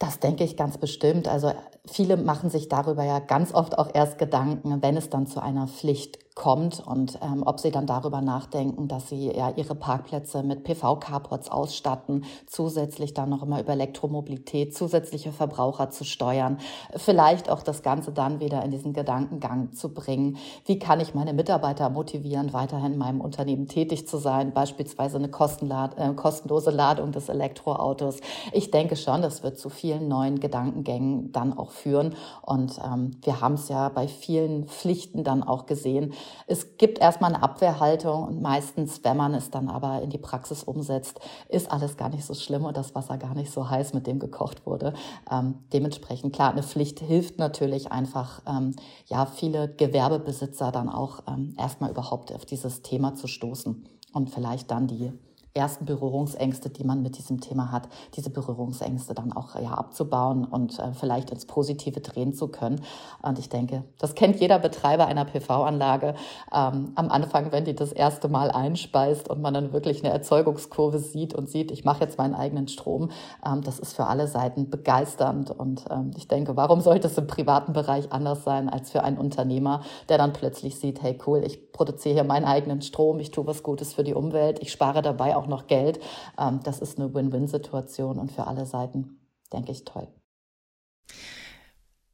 Das 0.00 0.18
denke 0.18 0.44
ich 0.44 0.56
ganz 0.56 0.78
bestimmt. 0.78 1.28
Also 1.28 1.52
viele 1.86 2.16
machen 2.16 2.50
sich 2.50 2.68
darüber 2.68 3.04
ja 3.04 3.20
ganz 3.20 3.54
oft 3.54 3.78
auch 3.78 3.94
erst 3.94 4.18
Gedanken, 4.18 4.82
wenn 4.82 4.96
es 4.96 5.10
dann 5.10 5.26
zu 5.26 5.40
einer 5.40 5.68
Pflicht 5.68 6.18
kommt 6.40 6.80
und 6.80 7.18
ähm, 7.20 7.42
ob 7.44 7.60
sie 7.60 7.70
dann 7.70 7.86
darüber 7.86 8.22
nachdenken, 8.22 8.88
dass 8.88 9.10
sie 9.10 9.30
ja 9.30 9.52
ihre 9.56 9.74
Parkplätze 9.74 10.42
mit 10.42 10.64
PV-Carports 10.64 11.50
ausstatten, 11.50 12.24
zusätzlich 12.46 13.12
dann 13.12 13.28
noch 13.28 13.42
immer 13.42 13.60
über 13.60 13.74
Elektromobilität, 13.74 14.74
zusätzliche 14.74 15.32
Verbraucher 15.32 15.90
zu 15.90 16.04
steuern, 16.04 16.56
vielleicht 16.96 17.50
auch 17.50 17.62
das 17.62 17.82
Ganze 17.82 18.12
dann 18.12 18.40
wieder 18.40 18.64
in 18.64 18.70
diesen 18.70 18.94
Gedankengang 18.94 19.74
zu 19.74 19.92
bringen. 19.92 20.38
Wie 20.64 20.78
kann 20.78 21.00
ich 21.00 21.14
meine 21.14 21.34
Mitarbeiter 21.34 21.90
motivieren, 21.90 22.54
weiterhin 22.54 22.94
in 22.94 22.98
meinem 22.98 23.20
Unternehmen 23.20 23.68
tätig 23.68 24.08
zu 24.08 24.16
sein, 24.16 24.54
beispielsweise 24.54 25.18
eine 25.18 25.28
Kostenlad 25.28 25.98
äh, 25.98 26.14
kostenlose 26.14 26.70
Ladung 26.70 27.12
des 27.12 27.28
Elektroautos. 27.28 28.16
Ich 28.52 28.70
denke 28.70 28.96
schon, 28.96 29.20
das 29.20 29.42
wird 29.42 29.58
zu 29.58 29.68
vielen 29.68 30.08
neuen 30.08 30.40
Gedankengängen 30.40 31.32
dann 31.32 31.52
auch 31.52 31.70
führen 31.70 32.14
und 32.40 32.80
ähm, 32.82 33.10
wir 33.20 33.42
haben 33.42 33.54
es 33.54 33.68
ja 33.68 33.90
bei 33.90 34.08
vielen 34.08 34.68
Pflichten 34.68 35.22
dann 35.22 35.42
auch 35.42 35.66
gesehen, 35.66 36.14
es 36.46 36.76
gibt 36.78 36.98
erstmal 36.98 37.34
eine 37.34 37.42
Abwehrhaltung 37.42 38.24
und 38.24 38.42
meistens, 38.42 39.02
wenn 39.04 39.16
man 39.16 39.34
es 39.34 39.50
dann 39.50 39.68
aber 39.68 40.02
in 40.02 40.10
die 40.10 40.18
Praxis 40.18 40.62
umsetzt, 40.62 41.20
ist 41.48 41.70
alles 41.70 41.96
gar 41.96 42.08
nicht 42.08 42.24
so 42.24 42.34
schlimm 42.34 42.64
und 42.64 42.76
das 42.76 42.94
Wasser 42.94 43.18
gar 43.18 43.34
nicht 43.34 43.52
so 43.52 43.68
heiß, 43.68 43.94
mit 43.94 44.06
dem 44.06 44.18
gekocht 44.18 44.66
wurde. 44.66 44.94
Ähm, 45.30 45.58
dementsprechend, 45.72 46.34
klar, 46.34 46.52
eine 46.52 46.62
Pflicht 46.62 47.00
hilft 47.00 47.38
natürlich 47.38 47.92
einfach, 47.92 48.42
ähm, 48.46 48.74
ja, 49.06 49.26
viele 49.26 49.68
Gewerbebesitzer 49.68 50.72
dann 50.72 50.88
auch 50.88 51.20
ähm, 51.28 51.54
erstmal 51.58 51.90
überhaupt 51.90 52.32
auf 52.32 52.44
dieses 52.44 52.82
Thema 52.82 53.14
zu 53.14 53.26
stoßen 53.26 53.86
und 54.12 54.30
vielleicht 54.30 54.70
dann 54.70 54.86
die 54.86 55.12
ersten 55.54 55.84
Berührungsängste, 55.84 56.70
die 56.70 56.84
man 56.84 57.02
mit 57.02 57.18
diesem 57.18 57.40
Thema 57.40 57.72
hat, 57.72 57.88
diese 58.14 58.30
Berührungsängste 58.30 59.14
dann 59.14 59.32
auch 59.32 59.54
ja, 59.60 59.72
abzubauen 59.72 60.44
und 60.44 60.78
äh, 60.78 60.92
vielleicht 60.92 61.30
ins 61.30 61.46
Positive 61.46 62.00
drehen 62.00 62.34
zu 62.34 62.48
können. 62.48 62.80
Und 63.22 63.38
ich 63.38 63.48
denke, 63.48 63.84
das 63.98 64.14
kennt 64.14 64.40
jeder 64.40 64.58
Betreiber 64.58 65.06
einer 65.06 65.24
PV-Anlage. 65.24 66.14
Ähm, 66.52 66.92
am 66.94 67.08
Anfang, 67.08 67.50
wenn 67.52 67.64
die 67.64 67.74
das 67.74 67.92
erste 67.92 68.28
Mal 68.28 68.50
einspeist 68.50 69.28
und 69.28 69.42
man 69.42 69.54
dann 69.54 69.72
wirklich 69.72 70.04
eine 70.04 70.12
Erzeugungskurve 70.12 70.98
sieht 70.98 71.34
und 71.34 71.48
sieht, 71.48 71.70
ich 71.70 71.84
mache 71.84 72.04
jetzt 72.04 72.18
meinen 72.18 72.34
eigenen 72.34 72.68
Strom, 72.68 73.10
ähm, 73.44 73.62
das 73.62 73.80
ist 73.80 73.94
für 73.94 74.06
alle 74.06 74.28
Seiten 74.28 74.70
begeisternd. 74.70 75.50
Und 75.50 75.84
ähm, 75.90 76.12
ich 76.16 76.28
denke, 76.28 76.56
warum 76.56 76.80
sollte 76.80 77.08
es 77.08 77.18
im 77.18 77.26
privaten 77.26 77.72
Bereich 77.72 78.12
anders 78.12 78.44
sein 78.44 78.68
als 78.68 78.90
für 78.90 79.02
einen 79.02 79.18
Unternehmer, 79.18 79.82
der 80.08 80.18
dann 80.18 80.32
plötzlich 80.32 80.78
sieht, 80.78 81.02
hey 81.02 81.18
cool, 81.26 81.42
ich 81.44 81.69
produziere 81.72 82.14
hier 82.14 82.24
meinen 82.24 82.44
eigenen 82.44 82.82
Strom, 82.82 83.20
ich 83.20 83.30
tue 83.30 83.46
was 83.46 83.62
Gutes 83.62 83.92
für 83.92 84.04
die 84.04 84.14
Umwelt, 84.14 84.58
ich 84.60 84.72
spare 84.72 85.02
dabei 85.02 85.36
auch 85.36 85.46
noch 85.46 85.66
Geld. 85.66 86.00
Ähm, 86.38 86.60
das 86.62 86.80
ist 86.80 86.98
eine 86.98 87.14
Win-Win-Situation 87.14 88.18
und 88.18 88.32
für 88.32 88.46
alle 88.46 88.66
Seiten, 88.66 89.20
denke 89.52 89.72
ich, 89.72 89.84
toll. 89.84 90.08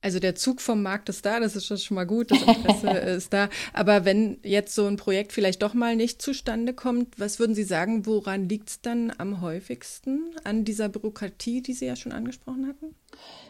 Also 0.07 0.21
der 0.21 0.37
Zug 0.37 0.61
vom 0.61 0.83
Markt 0.83 1.09
ist 1.09 1.27
da, 1.27 1.41
das 1.41 1.57
ist 1.57 1.83
schon 1.83 1.97
mal 1.97 2.07
gut, 2.07 2.31
das 2.31 2.41
Interesse 2.43 2.91
ist 3.17 3.33
da. 3.33 3.49
Aber 3.73 4.05
wenn 4.05 4.39
jetzt 4.45 4.73
so 4.73 4.87
ein 4.87 4.97
Projekt 4.97 5.33
vielleicht 5.33 5.63
doch 5.63 5.75
mal 5.75 5.97
nicht 5.97 6.23
zustande 6.23 6.75
kommt, 6.75 7.19
was 7.19 7.41
würden 7.41 7.57
Sie 7.57 7.65
sagen, 7.65 8.07
woran 8.07 8.49
liegt 8.49 8.69
es 8.69 8.81
dann 8.81 9.13
am 9.19 9.41
häufigsten? 9.41 10.31
An 10.45 10.65
dieser 10.65 10.89
Bürokratie, 10.89 11.61
die 11.61 11.73
Sie 11.73 11.87
ja 11.87 11.97
schon 11.97 12.13
angesprochen 12.13 12.69
hatten? 12.69 12.95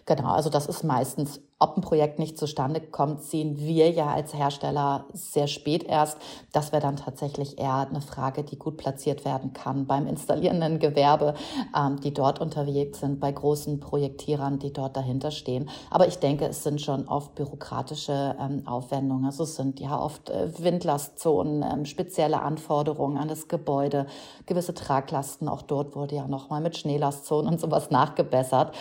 Genau, 0.06 0.28
also 0.28 0.50
das 0.50 0.66
ist 0.66 0.84
meistens, 0.84 1.40
ob 1.58 1.78
ein 1.78 1.80
Projekt 1.80 2.18
nicht 2.18 2.38
zustande 2.38 2.80
kommt, 2.80 3.22
sehen 3.22 3.58
wir 3.58 3.90
ja 3.90 4.08
als 4.08 4.34
Hersteller 4.34 5.06
sehr 5.14 5.46
spät 5.46 5.84
erst. 5.84 6.18
Das 6.52 6.70
wäre 6.70 6.82
dann 6.82 6.96
tatsächlich 6.96 7.58
eher 7.58 7.88
eine 7.88 8.02
Frage, 8.02 8.44
die 8.44 8.58
gut 8.58 8.76
platziert 8.76 9.24
werden 9.24 9.54
kann 9.54 9.86
beim 9.86 10.06
installierenden 10.06 10.78
Gewerbe, 10.78 11.34
ähm, 11.74 11.98
die 11.98 12.12
dort 12.12 12.40
unterwegs 12.40 13.00
sind, 13.00 13.20
bei 13.20 13.32
großen 13.32 13.80
Projektierern, 13.80 14.58
die 14.58 14.70
dort 14.72 14.98
dahinter 14.98 15.30
stehen. 15.30 15.70
Aber 15.90 16.06
ich 16.06 16.18
denke, 16.18 16.44
es 16.44 16.62
sind 16.62 16.82
schon 16.82 17.08
oft 17.08 17.34
bürokratische 17.34 18.36
ähm, 18.38 18.68
Aufwendungen. 18.68 19.24
Also 19.24 19.44
es 19.44 19.56
sind 19.56 19.80
ja 19.80 19.98
oft 19.98 20.28
äh, 20.28 20.50
Windlastzonen, 20.58 21.64
ähm, 21.64 21.84
spezielle 21.86 22.42
Anforderungen 22.42 23.16
an 23.16 23.28
das 23.28 23.48
Gebäude, 23.48 24.06
gewisse 24.44 24.74
Traglasten. 24.74 25.48
Auch 25.48 25.62
dort 25.62 25.96
wurde 25.96 26.16
ja 26.16 26.28
nochmal 26.28 26.60
mit 26.60 26.76
Schneelastzonen 26.76 27.50
und 27.50 27.60
sowas 27.60 27.90
nachgebessert. 27.90 28.74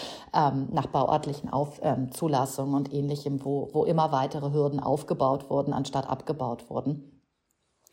Nach 0.75 0.87
bauörtlichen 0.87 1.49
Auf, 1.49 1.79
ähm, 1.81 2.11
Zulassungen 2.11 2.75
und 2.75 2.93
ähnlichem, 2.93 3.43
wo, 3.43 3.69
wo 3.71 3.85
immer 3.85 4.11
weitere 4.11 4.51
Hürden 4.51 4.79
aufgebaut 4.79 5.49
wurden, 5.49 5.73
anstatt 5.73 6.07
abgebaut 6.09 6.69
wurden. 6.69 7.15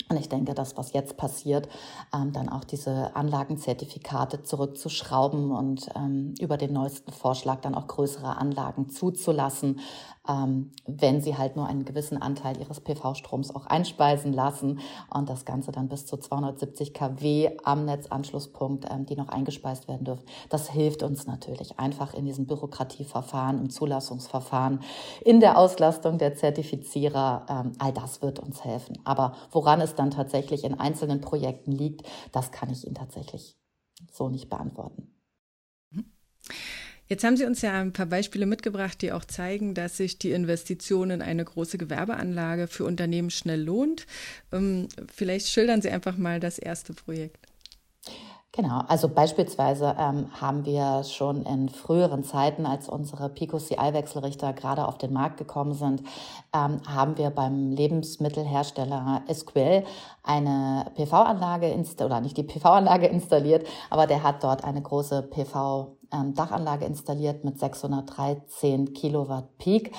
Und 0.08 0.18
ich 0.18 0.28
denke, 0.28 0.52
das, 0.52 0.76
was 0.76 0.92
jetzt 0.92 1.16
passiert, 1.16 1.68
ähm, 2.14 2.32
dann 2.32 2.48
auch 2.48 2.64
diese 2.64 3.14
Anlagenzertifikate 3.14 4.42
zurückzuschrauben 4.42 5.52
und 5.52 5.88
ähm, 5.96 6.34
über 6.40 6.56
den 6.56 6.72
neuesten 6.72 7.12
Vorschlag 7.12 7.60
dann 7.60 7.74
auch 7.74 7.86
größere 7.86 8.36
Anlagen 8.36 8.90
zuzulassen, 8.90 9.80
wenn 10.24 11.20
sie 11.20 11.36
halt 11.36 11.56
nur 11.56 11.66
einen 11.66 11.84
gewissen 11.84 12.20
Anteil 12.20 12.56
ihres 12.60 12.80
PV-Stroms 12.80 13.54
auch 13.54 13.66
einspeisen 13.66 14.32
lassen 14.32 14.78
und 15.12 15.28
das 15.28 15.44
Ganze 15.44 15.72
dann 15.72 15.88
bis 15.88 16.06
zu 16.06 16.16
270 16.16 16.94
kW 16.94 17.56
am 17.64 17.84
Netzanschlusspunkt, 17.84 18.86
ähm, 18.88 19.04
die 19.04 19.16
noch 19.16 19.28
eingespeist 19.28 19.88
werden 19.88 20.04
dürfen. 20.04 20.24
Das 20.48 20.70
hilft 20.70 21.02
uns 21.02 21.26
natürlich 21.26 21.80
einfach 21.80 22.14
in 22.14 22.24
diesem 22.24 22.46
Bürokratieverfahren, 22.46 23.58
im 23.58 23.70
Zulassungsverfahren, 23.70 24.80
in 25.24 25.40
der 25.40 25.58
Auslastung 25.58 26.18
der 26.18 26.36
Zertifizierer. 26.36 27.46
Ähm, 27.48 27.72
all 27.78 27.92
das 27.92 28.22
wird 28.22 28.38
uns 28.38 28.64
helfen. 28.64 28.98
Aber 29.04 29.34
woran 29.50 29.80
es 29.80 29.96
dann 29.96 30.12
tatsächlich 30.12 30.62
in 30.62 30.78
einzelnen 30.78 31.20
Projekten 31.20 31.72
liegt, 31.72 32.08
das 32.30 32.52
kann 32.52 32.70
ich 32.70 32.86
Ihnen 32.86 32.94
tatsächlich 32.94 33.56
so 34.10 34.28
nicht 34.28 34.48
beantworten. 34.48 35.14
Mhm. 35.90 36.12
Jetzt 37.12 37.24
haben 37.24 37.36
Sie 37.36 37.44
uns 37.44 37.60
ja 37.60 37.78
ein 37.78 37.92
paar 37.92 38.06
Beispiele 38.06 38.46
mitgebracht, 38.46 39.02
die 39.02 39.12
auch 39.12 39.26
zeigen, 39.26 39.74
dass 39.74 39.98
sich 39.98 40.18
die 40.18 40.30
Investition 40.30 41.10
in 41.10 41.20
eine 41.20 41.44
große 41.44 41.76
Gewerbeanlage 41.76 42.68
für 42.68 42.86
Unternehmen 42.86 43.28
schnell 43.28 43.62
lohnt. 43.62 44.06
Ähm, 44.50 44.88
vielleicht 45.14 45.48
schildern 45.48 45.82
Sie 45.82 45.90
einfach 45.90 46.16
mal 46.16 46.40
das 46.40 46.58
erste 46.58 46.94
Projekt. 46.94 47.36
Genau, 48.52 48.80
also 48.88 49.10
beispielsweise 49.10 49.94
ähm, 49.98 50.28
haben 50.40 50.64
wir 50.64 51.04
schon 51.04 51.44
in 51.44 51.68
früheren 51.68 52.24
Zeiten, 52.24 52.64
als 52.64 52.88
unsere 52.88 53.28
Pico 53.28 53.58
CI-Wechselrichter 53.58 54.54
gerade 54.54 54.88
auf 54.88 54.96
den 54.96 55.12
Markt 55.12 55.36
gekommen 55.36 55.74
sind, 55.74 56.00
ähm, 56.54 56.80
haben 56.88 57.18
wir 57.18 57.28
beim 57.28 57.72
Lebensmittelhersteller 57.72 59.22
SQL 59.30 59.84
eine 60.22 60.86
PV-Anlage 60.94 61.68
installiert, 61.68 62.10
oder 62.10 62.20
nicht 62.22 62.38
die 62.38 62.42
PV-Anlage 62.42 63.06
installiert, 63.08 63.66
aber 63.90 64.06
der 64.06 64.22
hat 64.22 64.42
dort 64.42 64.64
eine 64.64 64.80
große 64.80 65.24
PV 65.24 65.98
ähm, 66.12 66.34
Dachanlage 66.34 66.84
installiert 66.84 67.44
mit 67.44 67.58
613 67.58 68.92
Kilowatt 68.92 69.58
Peak, 69.58 69.92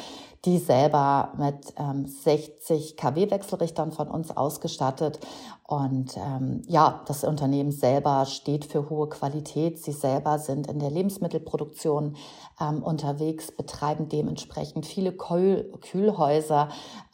die 0.46 0.58
selber 0.58 1.34
mit 1.38 1.74
ähm, 1.78 2.06
60 2.06 2.98
kW 2.98 3.32
Wechselrichtern 3.32 3.92
von 3.92 4.10
uns 4.10 4.36
ausgestattet. 4.36 5.20
Und 5.66 6.18
ähm, 6.18 6.62
ja, 6.68 7.02
das 7.08 7.24
Unternehmen 7.24 7.72
selber 7.72 8.26
steht 8.26 8.66
für 8.66 8.90
hohe 8.90 9.08
Qualität. 9.08 9.82
Sie 9.82 9.94
selber 9.94 10.38
sind 10.40 10.68
in 10.68 10.80
der 10.80 10.92
Lebensmittelproduktion 10.92 12.18
ähm, 12.60 12.84
unterwegs, 12.84 13.52
betreiben 13.52 14.10
dementsprechend 14.10 14.86
viele 14.86 15.12
Kühl 15.12 15.72
Kühlhäuser 15.82 16.70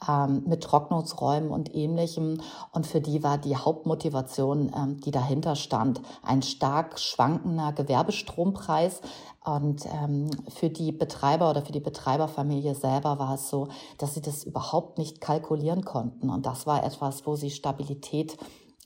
ähm, 0.07 0.43
mit 0.47 0.63
Trocknungsräumen 0.63 1.49
und 1.49 1.73
ähnlichem. 1.75 2.41
Und 2.71 2.87
für 2.87 3.01
die 3.01 3.23
war 3.23 3.37
die 3.37 3.55
Hauptmotivation, 3.55 4.71
ähm, 4.75 4.99
die 5.01 5.11
dahinter 5.11 5.55
stand, 5.55 6.01
ein 6.23 6.41
stark 6.41 6.99
schwankender 6.99 7.73
Gewerbestrompreis, 7.73 9.01
und 9.45 9.85
ähm, 9.85 10.29
für 10.49 10.69
die 10.69 10.91
Betreiber 10.91 11.49
oder 11.49 11.61
für 11.61 11.71
die 11.71 11.79
Betreiberfamilie 11.79 12.75
selber 12.75 13.19
war 13.19 13.35
es 13.35 13.49
so, 13.49 13.69
dass 13.97 14.13
sie 14.13 14.21
das 14.21 14.43
überhaupt 14.43 14.97
nicht 14.97 15.21
kalkulieren 15.21 15.85
konnten. 15.85 16.29
Und 16.29 16.45
das 16.45 16.67
war 16.67 16.83
etwas, 16.83 17.25
wo 17.25 17.35
sie 17.35 17.49
Stabilität 17.49 18.37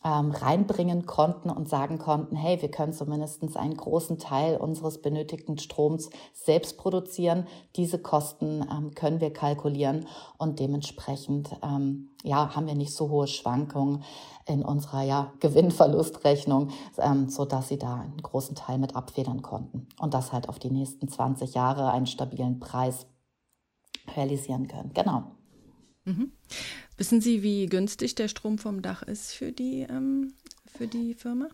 ähm, 0.04 0.32
reinbringen 0.32 1.06
konnten 1.06 1.50
und 1.50 1.70
sagen 1.70 1.98
konnten, 1.98 2.36
hey, 2.36 2.62
wir 2.62 2.70
können 2.70 2.94
zumindest 2.94 3.42
einen 3.56 3.78
großen 3.78 4.20
Teil 4.20 4.58
unseres 4.58 5.02
benötigten 5.02 5.58
Stroms 5.58 6.10
selbst 6.34 6.78
produzieren. 6.78 7.48
Diese 7.76 8.00
Kosten 8.00 8.66
ähm, 8.70 8.94
können 8.96 9.22
wir 9.22 9.32
kalkulieren 9.32 10.08
und 10.38 10.60
dementsprechend 10.60 11.56
ähm, 11.64 12.10
ja, 12.24 12.56
haben 12.56 12.68
wir 12.68 12.76
nicht 12.76 12.94
so 12.94 13.10
hohe 13.10 13.28
Schwankungen 13.28 14.04
in 14.46 14.64
unserer 14.64 15.04
ja, 15.04 15.34
Gewinnverlustrechnung, 15.40 16.72
ähm, 16.98 17.30
so 17.30 17.46
dass 17.46 17.70
sie 17.70 17.78
da 17.78 18.02
einen 18.02 18.22
großen 18.22 18.56
Teil 18.56 18.78
mit 18.78 18.96
abfedern 18.96 19.42
konnten 19.42 19.88
und 20.00 20.14
das 20.14 20.34
halt 20.34 20.50
auf 20.50 20.60
die 20.60 20.72
nächsten 20.72 21.08
20 21.08 21.54
Jahre 21.54 21.92
einen 21.92 22.08
stabilen 22.08 22.60
Preis 22.60 23.06
realisieren 24.16 24.68
können. 24.68 24.92
Genau. 24.94 25.24
Mhm. 26.06 26.34
Wissen 26.98 27.22
Sie, 27.22 27.42
wie 27.42 27.66
günstig 27.66 28.16
der 28.16 28.28
Strom 28.28 28.58
vom 28.58 28.82
Dach 28.82 29.02
ist 29.02 29.34
für 29.34 29.52
die, 29.52 29.82
ähm, 29.90 30.34
für 30.66 30.88
die 30.88 31.14
Firma? 31.16 31.48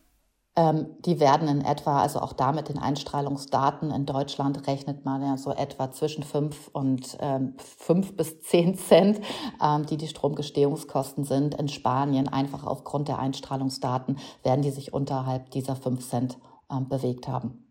Ähm, 0.55 0.87
die 1.05 1.21
werden 1.21 1.47
in 1.47 1.61
etwa, 1.61 2.01
also 2.01 2.19
auch 2.19 2.33
da 2.33 2.51
mit 2.51 2.67
den 2.67 2.77
Einstrahlungsdaten 2.77 3.91
in 3.91 4.05
Deutschland 4.05 4.67
rechnet 4.67 5.05
man 5.05 5.21
ja 5.21 5.37
so 5.37 5.51
etwa 5.51 5.91
zwischen 5.91 6.23
5 6.23 6.69
und 6.73 7.17
ähm, 7.21 7.53
5 7.77 8.17
bis 8.17 8.41
10 8.41 8.77
Cent, 8.77 9.21
ähm, 9.63 9.85
die 9.85 9.95
die 9.95 10.09
Stromgestehungskosten 10.09 11.23
sind. 11.23 11.55
In 11.55 11.69
Spanien, 11.69 12.27
einfach 12.27 12.65
aufgrund 12.65 13.07
der 13.07 13.19
Einstrahlungsdaten, 13.19 14.17
werden 14.43 14.61
die 14.61 14.71
sich 14.71 14.91
unterhalb 14.91 15.49
dieser 15.51 15.77
5 15.77 16.05
Cent 16.05 16.37
ähm, 16.69 16.89
bewegt 16.89 17.29
haben. 17.29 17.68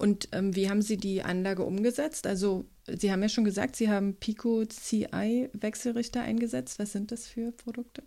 Und 0.00 0.30
ähm, 0.32 0.56
wie 0.56 0.70
haben 0.70 0.80
Sie 0.80 0.96
die 0.96 1.22
Anlage 1.22 1.62
umgesetzt? 1.62 2.26
Also 2.26 2.64
Sie 2.86 3.12
haben 3.12 3.22
ja 3.22 3.28
schon 3.28 3.44
gesagt, 3.44 3.76
Sie 3.76 3.90
haben 3.90 4.16
Pico 4.16 4.64
CI 4.64 5.50
Wechselrichter 5.52 6.22
eingesetzt. 6.22 6.78
Was 6.78 6.92
sind 6.92 7.12
das 7.12 7.26
für 7.26 7.52
Produkte? 7.52 8.02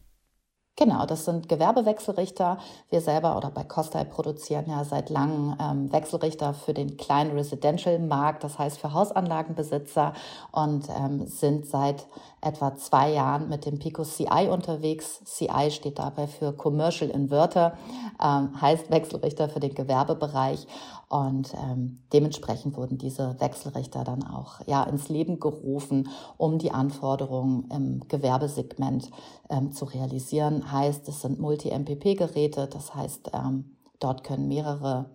Genau, 0.76 1.06
das 1.06 1.26
sind 1.26 1.50
Gewerbewechselrichter. 1.50 2.58
Wir 2.90 3.00
selber 3.00 3.38
oder 3.38 3.52
bei 3.52 3.64
Costai 3.64 4.06
produzieren 4.06 4.66
ja 4.68 4.84
seit 4.84 5.12
langem 5.12 5.56
ähm, 5.62 5.92
Wechselrichter 5.92 6.56
für 6.56 6.74
den 6.74 6.98
kleinen 6.98 7.34
Residential-Markt, 7.38 8.44
das 8.44 8.58
heißt 8.58 8.80
für 8.80 8.92
Hausanlagenbesitzer 8.92 10.14
und 10.52 10.90
ähm, 10.90 11.28
sind 11.28 11.68
seit 11.68 12.08
etwa 12.42 12.76
zwei 12.76 13.12
Jahren 13.12 13.50
mit 13.50 13.68
dem 13.68 13.78
Pico 13.78 14.04
CI 14.04 14.48
unterwegs. 14.50 15.22
CI 15.26 15.70
steht 15.70 16.00
dabei 16.00 16.26
für 16.26 16.54
Commercial 16.54 17.12
Inverter, 17.12 17.78
ähm, 18.20 18.60
heißt 18.60 18.90
Wechselrichter 18.90 19.50
für 19.50 19.60
den 19.60 19.76
Gewerbebereich 19.76 20.66
und 21.14 21.54
ähm, 21.54 22.00
dementsprechend 22.12 22.76
wurden 22.76 22.98
diese 22.98 23.40
Wechselrichter 23.40 24.04
dann 24.04 24.24
auch 24.24 24.62
ja, 24.66 24.82
ins 24.82 25.10
Leben 25.10 25.40
gerufen, 25.40 26.10
um 26.38 26.58
die 26.58 26.72
Anforderungen 26.72 27.70
im 27.70 28.08
Gewerbesegment 28.08 29.12
ähm, 29.48 29.72
zu 29.72 29.86
realisieren. 29.86 30.72
Heißt, 30.72 31.08
es 31.08 31.22
sind 31.22 31.40
Multi-MPP-Geräte, 31.40 32.66
das 32.66 32.96
heißt, 32.96 33.30
ähm, 33.32 33.78
dort 34.00 34.24
können 34.24 34.48
mehrere 34.48 35.12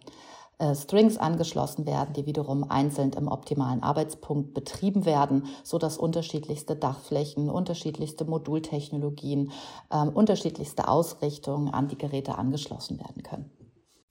äh, 0.59 0.77
Strings 0.77 1.19
angeschlossen 1.19 1.85
werden, 1.85 2.13
die 2.15 2.27
wiederum 2.27 2.71
einzeln 2.71 3.13
im 3.15 3.27
optimalen 3.27 3.83
Arbeitspunkt 3.83 4.55
betrieben 4.55 5.05
werden, 5.05 5.47
so 5.65 5.79
dass 5.79 5.99
unterschiedlichste 5.99 6.77
Dachflächen, 6.77 7.51
unterschiedlichste 7.51 8.25
Modultechnologien, 8.25 9.51
äh, 9.91 10.07
unterschiedlichste 10.07 10.87
Ausrichtungen 10.87 11.75
an 11.75 11.89
die 11.89 11.99
Geräte 11.99 12.39
angeschlossen 12.39 13.01
werden 13.01 13.25
können. 13.25 13.58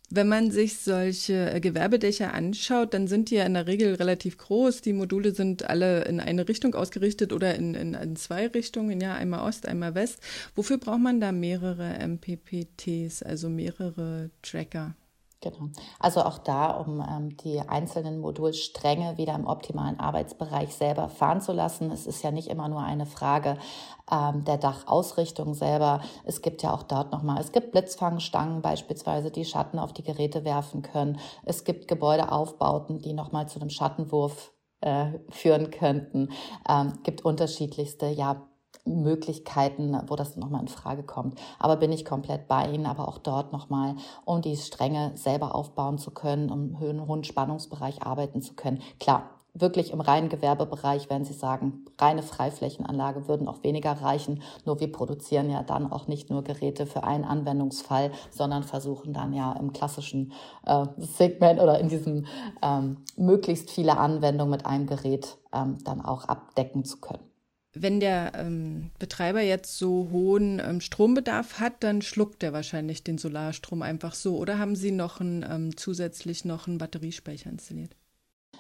Wenn 0.10 0.30
man 0.30 0.52
sich 0.52 0.78
solche 0.80 1.52
äh, 1.52 1.60
Gewerbedächer 1.60 2.34
anschaut, 2.34 2.94
dann 2.94 3.08
sind 3.08 3.30
die 3.30 3.36
ja 3.36 3.46
in 3.46 3.56
der 3.56 3.68
Regel 3.68 3.96
relativ 3.96 4.38
groß. 4.38 4.82
Die 4.82 4.94
Module 4.94 5.34
sind 5.34 5.70
alle 5.70 6.06
in 6.06 6.22
eine 6.22 6.48
Richtung 6.48 6.76
ausgerichtet 6.76 7.34
oder 7.34 7.56
in, 7.56 7.74
in, 7.76 7.94
in 7.94 8.16
zwei 8.16 8.48
Richtungen, 8.48 9.02
ja, 9.02 9.16
einmal 9.16 9.42
Ost, 9.42 9.68
einmal 9.68 9.96
West. 9.96 10.20
Wofür 10.56 10.78
braucht 10.78 11.02
man 11.02 11.20
da 11.20 11.34
mehrere 11.34 12.00
MPPTs, 12.08 13.22
also 13.22 13.50
mehrere 13.50 14.30
Tracker? 14.42 14.96
Genau. 15.40 15.70
Also 16.00 16.24
auch 16.24 16.40
da, 16.40 16.72
um 16.72 17.00
ähm, 17.00 17.38
die 17.38 17.60
einzelnen 17.60 18.20
Modulstränge 18.20 19.18
wieder 19.18 19.36
im 19.36 19.46
optimalen 19.46 20.00
Arbeitsbereich 20.00 20.74
selber 20.74 21.10
fahren 21.10 21.42
zu 21.42 21.54
lassen. 21.54 21.92
Es 21.92 22.08
ist 22.08 22.24
ja 22.24 22.32
nicht 22.32 22.48
immer 22.48 22.68
nur 22.70 22.82
eine 22.82 23.06
Frage 23.06 23.58
ähm, 24.12 24.44
der 24.46 24.58
Dachausrichtung 24.58 25.54
selber. 25.54 26.02
Es 26.26 26.42
gibt 26.42 26.64
ja 26.64 26.74
auch 26.74 26.82
dort 26.82 27.12
nochmal, 27.12 27.40
es 27.40 27.52
gibt 27.52 27.72
Blitzfangstangen 27.72 28.64
beispielsweise, 28.64 29.30
die 29.30 29.46
Schatten 29.46 29.78
auf 29.78 29.94
die 29.94 30.04
Geräte 30.04 30.44
werfen 30.44 30.82
können. 30.82 31.20
Es 31.46 31.64
gibt 31.64 31.88
Gebäudeaufbauten, 31.88 33.00
die 33.00 33.14
nochmal 33.14 33.48
zu 33.48 33.60
einem 33.60 33.70
Schattenwurf 33.70 34.54
äh, 34.82 35.20
führen 35.30 35.70
könnten. 35.70 36.30
Ähm, 36.68 36.94
gibt 37.04 37.24
unterschiedlichste, 37.24 38.08
ja, 38.08 38.48
Möglichkeiten, 38.88 39.98
wo 40.08 40.16
das 40.16 40.36
nochmal 40.38 40.62
in 40.62 40.68
Frage 40.68 41.04
kommt. 41.04 41.40
Aber 41.60 41.76
bin 41.76 41.92
ich 41.92 42.06
komplett 42.06 42.48
bei 42.48 42.70
Ihnen, 42.72 42.86
aber 42.86 43.08
auch 43.08 43.18
dort 43.18 43.54
nochmal, 43.54 43.96
um 44.26 44.42
die 44.42 44.58
Stränge 44.58 45.12
selber 45.16 45.56
aufbauen 45.56 45.98
zu 45.98 46.12
können, 46.12 46.50
um 46.50 46.80
höhen, 46.80 47.08
hohen 47.08 47.24
Spannungsbereich 47.24 48.04
arbeiten 48.04 48.42
zu 48.42 48.54
können. 48.54 48.82
Klar, 49.00 49.30
wirklich 49.62 49.92
im 49.92 50.02
reinen 50.02 50.30
Gewerbebereich, 50.30 51.10
wenn 51.10 51.26
Sie 51.26 51.34
sagen, 51.34 51.86
reine 52.00 52.24
Freiflächenanlage 52.24 53.28
würden 53.28 53.48
auch 53.48 53.64
weniger 53.64 53.92
reichen. 53.92 54.42
Nur 54.66 54.80
wir 54.80 54.92
produzieren 54.92 55.50
ja 55.50 55.64
dann 55.64 55.92
auch 55.92 56.08
nicht 56.08 56.30
nur 56.30 56.44
Geräte 56.44 56.86
für 56.86 57.04
einen 57.04 57.26
Anwendungsfall, 57.26 58.12
sondern 58.30 58.64
versuchen 58.64 59.14
dann 59.14 59.34
ja 59.34 59.54
im 59.54 59.74
klassischen 59.74 60.34
äh, 60.66 60.86
Segment 60.98 61.60
oder 61.60 61.80
in 61.80 61.90
diesem 61.90 62.26
ähm, 62.62 62.98
möglichst 63.16 63.72
viele 63.72 63.98
Anwendungen 63.98 64.52
mit 64.52 64.66
einem 64.66 64.88
Gerät 64.88 65.38
ähm, 65.54 65.78
dann 65.84 66.02
auch 66.04 66.26
abdecken 66.26 66.84
zu 66.84 66.98
können. 66.98 67.24
Wenn 67.82 68.00
der 68.00 68.34
ähm, 68.36 68.92
Betreiber 69.00 69.42
jetzt 69.42 69.78
so 69.78 70.10
hohen 70.12 70.60
ähm, 70.60 70.82
Strombedarf 70.82 71.60
hat, 71.60 71.84
dann 71.84 72.02
schluckt 72.02 72.44
er 72.44 72.54
wahrscheinlich 72.54 73.04
den 73.04 73.18
Solarstrom 73.18 73.82
einfach 73.82 74.14
so. 74.16 74.38
Oder 74.38 74.60
haben 74.60 74.76
Sie 74.76 74.92
noch 74.92 75.20
ein, 75.20 75.46
ähm, 75.50 75.78
zusätzlich 75.78 76.46
noch 76.46 76.68
einen 76.68 76.78
Batteriespeicher 76.78 77.50
installiert? 77.50 77.96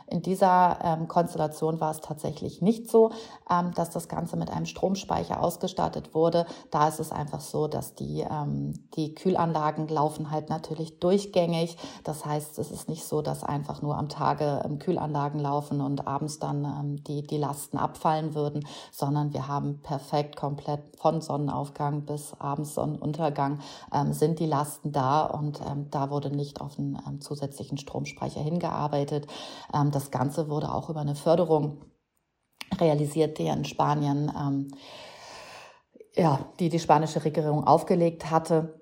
In 0.09 0.21
dieser 0.21 0.79
ähm, 0.83 1.09
Konstellation 1.09 1.81
war 1.81 1.91
es 1.91 1.99
tatsächlich 1.99 2.61
nicht 2.61 2.89
so, 2.89 3.11
ähm, 3.49 3.73
dass 3.75 3.89
das 3.89 4.07
Ganze 4.07 4.37
mit 4.37 4.49
einem 4.49 4.65
Stromspeicher 4.65 5.41
ausgestattet 5.43 6.13
wurde. 6.15 6.45
Da 6.71 6.87
ist 6.87 7.01
es 7.01 7.11
einfach 7.11 7.41
so, 7.41 7.67
dass 7.67 7.93
die, 7.93 8.21
ähm, 8.21 8.87
die 8.95 9.15
Kühlanlagen 9.15 9.89
laufen 9.89 10.31
halt 10.31 10.49
natürlich 10.49 10.99
durchgängig. 10.99 11.77
Das 12.05 12.25
heißt, 12.25 12.57
es 12.57 12.71
ist 12.71 12.87
nicht 12.87 13.03
so, 13.03 13.21
dass 13.21 13.43
einfach 13.43 13.81
nur 13.81 13.97
am 13.97 14.07
Tage 14.07 14.61
ähm, 14.63 14.79
Kühlanlagen 14.79 15.41
laufen 15.41 15.81
und 15.81 16.07
abends 16.07 16.39
dann 16.39 16.63
ähm, 16.63 17.03
die, 17.03 17.27
die 17.27 17.37
Lasten 17.37 17.77
abfallen 17.77 18.33
würden, 18.33 18.65
sondern 18.93 19.33
wir 19.33 19.49
haben 19.49 19.81
perfekt 19.81 20.37
komplett 20.37 20.81
von 20.97 21.19
Sonnenaufgang 21.19 22.05
bis 22.05 22.33
abends 22.39 22.75
Sonnenuntergang 22.75 23.59
ähm, 23.93 24.13
sind 24.13 24.39
die 24.39 24.45
Lasten 24.45 24.93
da 24.93 25.25
und 25.25 25.59
da 25.91 26.09
wurde 26.09 26.29
nicht 26.29 26.61
auf 26.61 26.77
einen 26.77 27.19
zusätzlichen 27.21 27.77
Stromspeicher 27.77 28.41
hingearbeitet. 28.41 29.27
Ähm, 29.73 29.91
das 29.97 30.11
Ganze 30.11 30.47
wurde 30.47 30.71
auch 30.71 30.89
über 30.89 31.01
eine 31.01 31.15
Förderung 31.15 31.81
realisiert, 32.79 33.39
die 33.39 33.47
in 33.47 33.65
Spanien, 33.65 34.31
ähm, 34.37 34.67
ja, 36.15 36.39
die 36.59 36.69
die 36.69 36.79
spanische 36.79 37.23
Regierung 37.25 37.63
aufgelegt 37.63 38.29
hatte. 38.29 38.76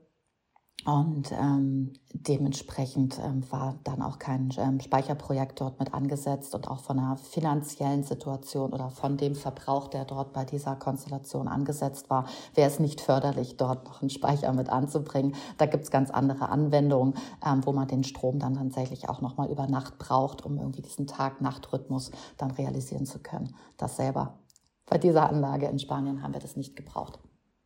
Und 0.86 1.32
ähm, 1.32 1.94
dementsprechend 2.14 3.18
ähm, 3.18 3.44
war 3.50 3.80
dann 3.84 4.04
auch 4.04 4.20
kein 4.20 4.54
ähm, 4.58 4.80
Speicherprojekt 4.80 5.60
dort 5.60 5.80
mit 5.80 5.96
angesetzt 5.96 6.54
und 6.54 6.68
auch 6.68 6.80
von 6.80 6.98
der 6.98 7.18
finanziellen 7.18 8.04
Situation 8.04 8.72
oder 8.72 8.92
von 8.92 9.18
dem 9.18 9.34
Verbrauch, 9.34 9.88
der 9.88 10.06
dort 10.06 10.32
bei 10.32 10.46
dieser 10.46 10.76
Konstellation 10.76 11.48
angesetzt 11.48 12.12
war, 12.12 12.26
wäre 12.54 12.70
es 12.70 12.80
nicht 12.80 13.02
förderlich, 13.02 13.58
dort 13.58 13.86
noch 13.86 14.04
einen 14.04 14.12
Speicher 14.12 14.54
mit 14.54 14.70
anzubringen. 14.70 15.34
Da 15.58 15.66
gibt 15.66 15.86
es 15.86 15.92
ganz 15.92 16.12
andere 16.12 16.50
Anwendungen, 16.50 17.16
ähm, 17.44 17.66
wo 17.66 17.72
man 17.72 17.88
den 17.88 18.04
Strom 18.04 18.38
dann 18.38 18.54
tatsächlich 18.54 19.10
auch 19.10 19.22
nochmal 19.22 19.50
über 19.50 19.66
Nacht 19.66 19.98
braucht, 19.98 20.46
um 20.46 20.60
irgendwie 20.60 20.84
diesen 20.84 21.08
Tag-Nacht-Rhythmus 21.08 22.12
dann 22.38 22.52
realisieren 22.52 23.08
zu 23.08 23.18
können. 23.18 23.56
Das 23.78 23.96
selber. 23.96 24.38
Bei 24.86 25.00
dieser 25.00 25.28
Anlage 25.30 25.66
in 25.66 25.80
Spanien 25.80 26.22
haben 26.22 26.34
wir 26.34 26.42
das 26.42 26.56
nicht 26.56 26.76
gebraucht. 26.76 27.18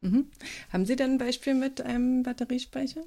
Mhm. 0.02 0.30
Haben 0.72 0.86
Sie 0.86 0.96
denn 0.96 1.12
ein 1.14 1.18
Beispiel 1.18 1.54
mit 1.54 1.82
einem 1.82 2.24
Batteriespeicher? 2.24 3.04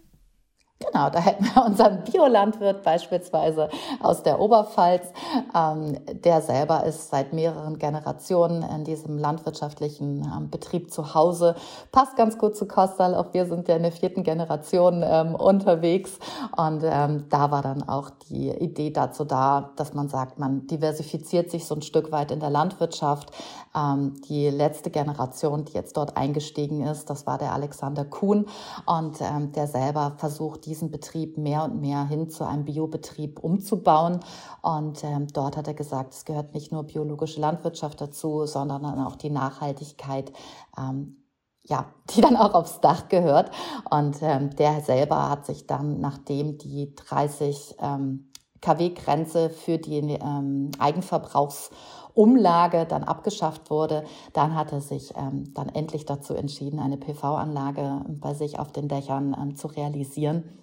Genau, 0.85 1.11
da 1.11 1.21
hätten 1.21 1.45
wir 1.45 1.65
unseren 1.65 2.03
Biolandwirt 2.05 2.83
beispielsweise 2.83 3.69
aus 4.01 4.23
der 4.23 4.41
Oberpfalz. 4.41 5.07
Ähm, 5.55 5.99
der 6.25 6.41
selber 6.41 6.85
ist 6.85 7.11
seit 7.11 7.33
mehreren 7.33 7.79
Generationen 7.79 8.63
in 8.63 8.85
diesem 8.85 9.19
landwirtschaftlichen 9.19 10.23
ähm, 10.23 10.51
Betrieb 10.51 10.93
zu 10.93 11.15
Hause. 11.15 11.55
Passt 11.93 12.17
ganz 12.17 12.39
gut 12.39 12.57
zu 12.57 12.67
Kostal. 12.67 13.15
Auch 13.15 13.33
wir 13.33 13.47
sind 13.47 13.69
ja 13.69 13.77
in 13.77 13.83
der 13.83 13.93
vierten 13.93 14.23
Generation 14.23 15.03
ähm, 15.05 15.35
unterwegs. 15.35 16.19
Und 16.57 16.83
ähm, 16.85 17.27
da 17.29 17.51
war 17.51 17.63
dann 17.63 17.89
auch 17.89 18.11
die 18.29 18.49
Idee 18.51 18.91
dazu 18.91 19.25
da, 19.25 19.71
dass 19.77 19.95
man 19.95 20.09
sagt, 20.09 20.39
man 20.39 20.67
diversifiziert 20.67 21.51
sich 21.51 21.67
so 21.67 21.75
ein 21.75 21.83
Stück 21.83 22.13
weit 22.13 22.31
in 22.31 22.41
der 22.41 22.51
Landwirtschaft. 22.51 23.31
Ähm, 23.75 24.15
die 24.29 24.49
letzte 24.49 24.91
Generation, 24.91 25.65
die 25.65 25.73
jetzt 25.73 25.97
dort 25.97 26.17
eingestiegen 26.17 26.83
ist, 26.83 27.09
das 27.11 27.27
war 27.27 27.39
der 27.39 27.53
Alexander 27.53 28.05
Kuhn. 28.05 28.47
Und 28.87 29.21
ähm, 29.21 29.53
der 29.53 29.67
selber 29.67 30.13
versucht, 30.17 30.67
diesen 30.73 30.91
Betrieb 30.91 31.37
mehr 31.37 31.65
und 31.65 31.83
mehr 31.83 32.07
hin 32.07 32.31
zu 32.31 32.47
einem 32.47 32.65
Biobetrieb 32.65 33.41
umzubauen. 33.41 34.21
Und 34.63 35.05
ähm, 35.05 35.27
dort 35.27 35.59
hat 35.59 35.69
er 35.69 35.75
gesagt, 35.75 36.15
es 36.15 36.25
gehört 36.25 36.55
nicht 36.55 36.73
nur 36.73 36.85
biologische 36.85 37.43
Landwirtschaft 37.43 38.01
dazu, 38.01 38.47
sondern 38.47 38.87
auch 38.87 39.17
die 39.17 39.29
Nachhaltigkeit. 39.29 40.33
Ähm, 40.79 41.19
ja, 41.63 41.93
die 42.11 42.23
dann 42.23 42.37
auch 42.37 42.55
aufs 42.55 42.81
Dach 42.81 43.09
gehört. 43.09 43.51
Und 43.91 44.17
ähm, 44.23 44.57
der 44.57 44.81
selber 44.81 45.29
hat 45.29 45.45
sich 45.45 45.67
dann, 45.67 46.01
nachdem 46.01 46.57
die 46.57 46.95
30 46.95 47.77
ähm, 47.81 48.33
KW-Grenze 48.63 49.51
für 49.51 49.77
die 49.77 49.99
ähm, 49.99 50.71
Eigenverbrauchsumlage 50.79 52.87
dann 52.87 53.05
abgeschafft 53.05 53.69
wurde, 53.71 54.05
dann 54.33 54.55
hat 54.55 54.73
er 54.73 54.81
sich 54.81 55.13
ähm, 55.17 55.53
dann 55.53 55.69
endlich 55.69 56.07
dazu 56.07 56.35
entschieden, 56.35 56.81
eine 56.81 56.97
PV-Anlage 56.97 58.07
bei 58.21 58.33
sich 58.33 58.59
auf 58.59 58.73
den 58.73 58.89
Dächern 58.89 59.37
ähm, 59.39 59.55
zu 59.57 59.67
realisieren. 59.67 60.62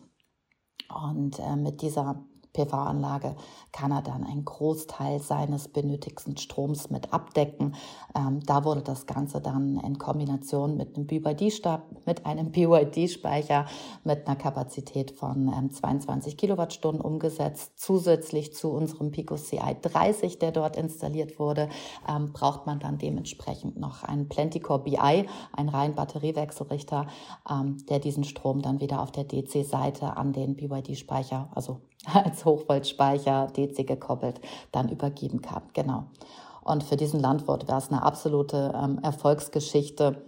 Und 0.88 1.40
äh, 1.40 1.56
mit 1.56 1.82
dieser 1.82 2.24
PV-Anlage 2.54 3.36
kann 3.72 3.92
er 3.92 4.02
dann 4.02 4.24
einen 4.24 4.46
Großteil 4.46 5.20
seines 5.20 5.68
benötigten 5.68 6.38
Stroms 6.38 6.90
mit 6.90 7.14
abdecken. 7.14 7.76
Ähm, 8.16 8.42
da 8.46 8.64
wurde 8.64 8.82
das 8.82 9.06
Ganze 9.06 9.42
dann 9.42 9.78
in 9.78 9.98
Kombination 9.98 10.76
mit 10.78 10.96
einem 10.96 11.08
BYD-Speicher, 11.08 11.84
mit 12.06 12.26
einem 12.26 12.52
BYD-Speicher 12.52 13.66
mit 14.04 14.28
einer 14.28 14.36
Kapazität 14.36 15.12
von 15.12 15.52
ähm, 15.56 15.72
22 15.72 16.38
Kilowattstunden 16.38 17.02
umgesetzt. 17.02 17.74
Zusätzlich 17.76 18.54
zu 18.54 18.70
unserem 18.70 19.12
Pico 19.12 19.36
CI 19.36 19.78
30, 19.82 20.40
der 20.40 20.52
dort 20.52 20.76
installiert 20.76 21.40
wurde, 21.40 21.70
ähm, 22.08 22.34
braucht 22.34 22.66
man 22.66 22.80
dann 22.80 22.98
dementsprechend 22.98 23.80
noch 23.80 24.04
einen 24.04 24.28
Plenticore 24.28 24.84
BI, 24.84 25.26
einen 25.54 25.70
reinen 25.70 25.96
Batteriewechselrichter, 25.96 27.08
ähm, 27.50 27.78
der 27.90 28.00
diesen 28.00 28.24
Strom 28.24 28.62
dann 28.62 28.82
wieder 28.82 29.02
auf 29.02 29.12
der 29.12 29.24
DC-Seite 29.24 30.18
an 30.18 30.34
den 30.34 30.56
BYD-Speicher, 30.56 31.50
also 31.54 31.82
als 32.14 32.46
Hochvoltspeicher 32.46 33.48
DC 33.48 33.86
gekoppelt 33.86 34.42
dann 34.72 34.90
übergeben 34.90 35.42
kann. 35.42 35.64
Genau. 35.74 36.06
Und 36.62 36.84
für 36.84 36.98
diesen 36.98 37.20
Landwirt 37.20 37.68
war 37.68 37.78
es 37.78 37.90
eine 37.90 38.04
absolute 38.04 38.74
ähm, 38.76 39.00
Erfolgsgeschichte. 39.02 40.26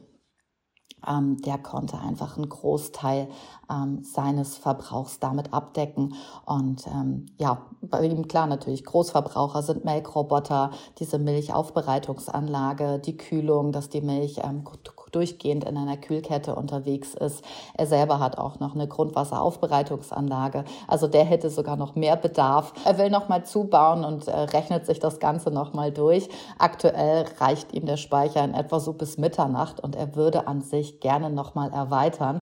Ähm, 1.07 1.41
der 1.41 1.57
konnte 1.57 1.97
einfach 1.97 2.37
einen 2.37 2.49
Großteil 2.49 3.27
ähm, 3.71 4.03
seines 4.03 4.57
Verbrauchs 4.57 5.19
damit 5.19 5.53
abdecken. 5.53 6.15
Und 6.45 6.85
ähm, 6.87 7.27
ja, 7.37 7.65
bei 7.81 8.05
ihm 8.05 8.27
klar 8.27 8.47
natürlich, 8.47 8.83
Großverbraucher 8.83 9.61
sind 9.61 9.85
Melkroboter, 9.85 10.71
diese 10.99 11.19
Milchaufbereitungsanlage, 11.19 12.99
die 12.99 13.17
Kühlung, 13.17 13.71
dass 13.71 13.89
die 13.89 14.01
Milch 14.01 14.39
ähm, 14.43 14.63
durchgehend 15.11 15.65
in 15.65 15.77
einer 15.77 15.97
Kühlkette 15.97 16.55
unterwegs 16.55 17.13
ist. 17.13 17.43
Er 17.73 17.87
selber 17.87 18.19
hat 18.19 18.37
auch 18.37 18.59
noch 18.59 18.75
eine 18.75 18.87
Grundwasseraufbereitungsanlage. 18.87 20.63
Also 20.87 21.07
der 21.07 21.25
hätte 21.25 21.49
sogar 21.49 21.75
noch 21.75 21.95
mehr 21.95 22.15
Bedarf. 22.15 22.73
Er 22.85 22.97
will 22.97 23.09
noch 23.09 23.29
mal 23.29 23.45
zubauen 23.45 24.05
und 24.05 24.27
äh, 24.27 24.31
rechnet 24.31 24.85
sich 24.85 24.99
das 24.99 25.19
Ganze 25.19 25.51
noch 25.51 25.73
mal 25.73 25.91
durch. 25.91 26.29
Aktuell 26.57 27.25
reicht 27.39 27.73
ihm 27.73 27.85
der 27.85 27.97
Speicher 27.97 28.43
in 28.43 28.53
etwa 28.53 28.79
so 28.79 28.93
bis 28.93 29.17
Mitternacht 29.17 29.79
und 29.79 29.95
er 29.95 30.15
würde 30.15 30.47
an 30.47 30.61
sich 30.61 30.99
gerne 30.99 31.29
noch 31.29 31.55
mal 31.55 31.71
erweitern. 31.71 32.39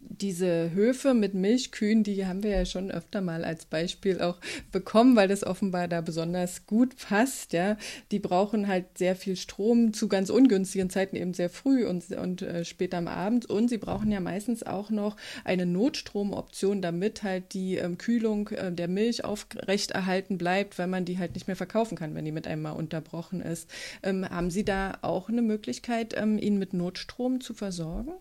Diese 0.00 0.72
Höfe 0.72 1.14
mit 1.14 1.34
Milchkühen, 1.34 2.02
die 2.02 2.26
haben 2.26 2.42
wir 2.42 2.50
ja 2.50 2.64
schon 2.64 2.90
öfter 2.90 3.20
mal 3.20 3.44
als 3.44 3.66
Beispiel 3.66 4.20
auch 4.20 4.38
bekommen, 4.72 5.16
weil 5.16 5.28
das 5.28 5.44
offenbar 5.44 5.86
da 5.88 6.00
besonders 6.00 6.66
gut 6.66 6.96
passt. 6.96 7.52
Ja, 7.52 7.76
die 8.10 8.18
brauchen 8.18 8.66
halt 8.66 8.98
sehr 8.98 9.16
viel 9.16 9.36
Strom 9.36 9.92
zu 9.92 10.08
ganz 10.08 10.30
ungünstigen 10.30 10.90
Zeiten 10.90 11.16
eben 11.16 11.34
sehr 11.34 11.50
früh 11.50 11.86
und, 11.86 12.10
und 12.12 12.42
äh, 12.42 12.64
spät 12.64 12.94
am 12.94 13.08
Abend. 13.08 13.46
Und 13.46 13.68
sie 13.68 13.78
brauchen 13.78 14.10
ja 14.10 14.20
meistens 14.20 14.62
auch 14.62 14.90
noch 14.90 15.16
eine 15.44 15.66
Notstromoption, 15.66 16.82
damit 16.82 17.22
halt 17.22 17.54
die 17.54 17.76
ähm, 17.76 17.98
Kühlung 17.98 18.48
äh, 18.48 18.72
der 18.72 18.88
Milch 18.88 19.24
aufrechterhalten 19.24 20.38
bleibt, 20.38 20.78
weil 20.78 20.88
man 20.88 21.04
die 21.04 21.18
halt 21.18 21.34
nicht 21.34 21.46
mehr 21.46 21.56
verkaufen 21.56 21.96
kann, 21.96 22.14
wenn 22.14 22.24
die 22.24 22.32
mit 22.32 22.46
einmal 22.46 22.74
unterbrochen 22.74 23.40
ist. 23.40 23.70
Ähm, 24.02 24.28
haben 24.28 24.50
Sie 24.50 24.64
da 24.64 24.98
auch 25.02 25.28
eine 25.28 25.42
Möglichkeit, 25.42 26.14
ähm, 26.16 26.38
ihn 26.38 26.58
mit 26.58 26.72
Notstrom 26.72 27.40
zu 27.40 27.54
versorgen? 27.54 28.12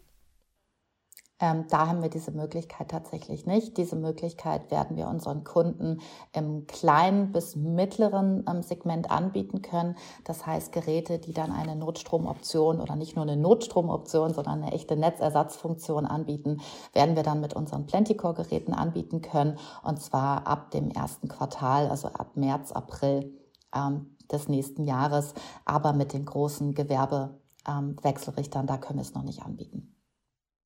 Ähm, 1.39 1.65
da 1.69 1.87
haben 1.87 2.01
wir 2.01 2.09
diese 2.09 2.31
Möglichkeit 2.31 2.89
tatsächlich 2.89 3.45
nicht. 3.45 3.77
Diese 3.77 3.95
Möglichkeit 3.95 4.71
werden 4.71 4.97
wir 4.97 5.07
unseren 5.07 5.43
Kunden 5.43 6.01
im 6.33 6.65
kleinen 6.65 7.31
bis 7.31 7.55
mittleren 7.55 8.43
ähm, 8.49 8.63
Segment 8.63 9.11
anbieten 9.11 9.61
können. 9.61 9.95
Das 10.23 10.47
heißt, 10.47 10.71
Geräte, 10.71 11.19
die 11.19 11.33
dann 11.33 11.51
eine 11.51 11.75
Notstromoption 11.75 12.81
oder 12.81 12.95
nicht 12.95 13.15
nur 13.15 13.23
eine 13.23 13.37
Notstromoption, 13.37 14.33
sondern 14.33 14.63
eine 14.63 14.71
echte 14.73 14.95
Netzersatzfunktion 14.95 16.07
anbieten, 16.07 16.59
werden 16.93 17.15
wir 17.15 17.23
dann 17.23 17.39
mit 17.39 17.53
unseren 17.53 17.85
Plenticore-Geräten 17.85 18.73
anbieten 18.73 19.21
können. 19.21 19.59
Und 19.83 20.01
zwar 20.01 20.47
ab 20.47 20.71
dem 20.71 20.89
ersten 20.89 21.27
Quartal, 21.27 21.87
also 21.89 22.07
ab 22.07 22.31
März, 22.35 22.71
April 22.71 23.31
ähm, 23.75 24.17
des 24.31 24.47
nächsten 24.47 24.85
Jahres. 24.85 25.35
Aber 25.65 25.93
mit 25.93 26.13
den 26.13 26.25
großen 26.25 26.73
Gewerbewechselrichtern, 26.73 28.65
da 28.65 28.77
können 28.77 28.97
wir 28.97 29.03
es 29.03 29.13
noch 29.13 29.23
nicht 29.23 29.43
anbieten. 29.43 29.96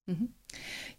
Mhm. 0.08 0.34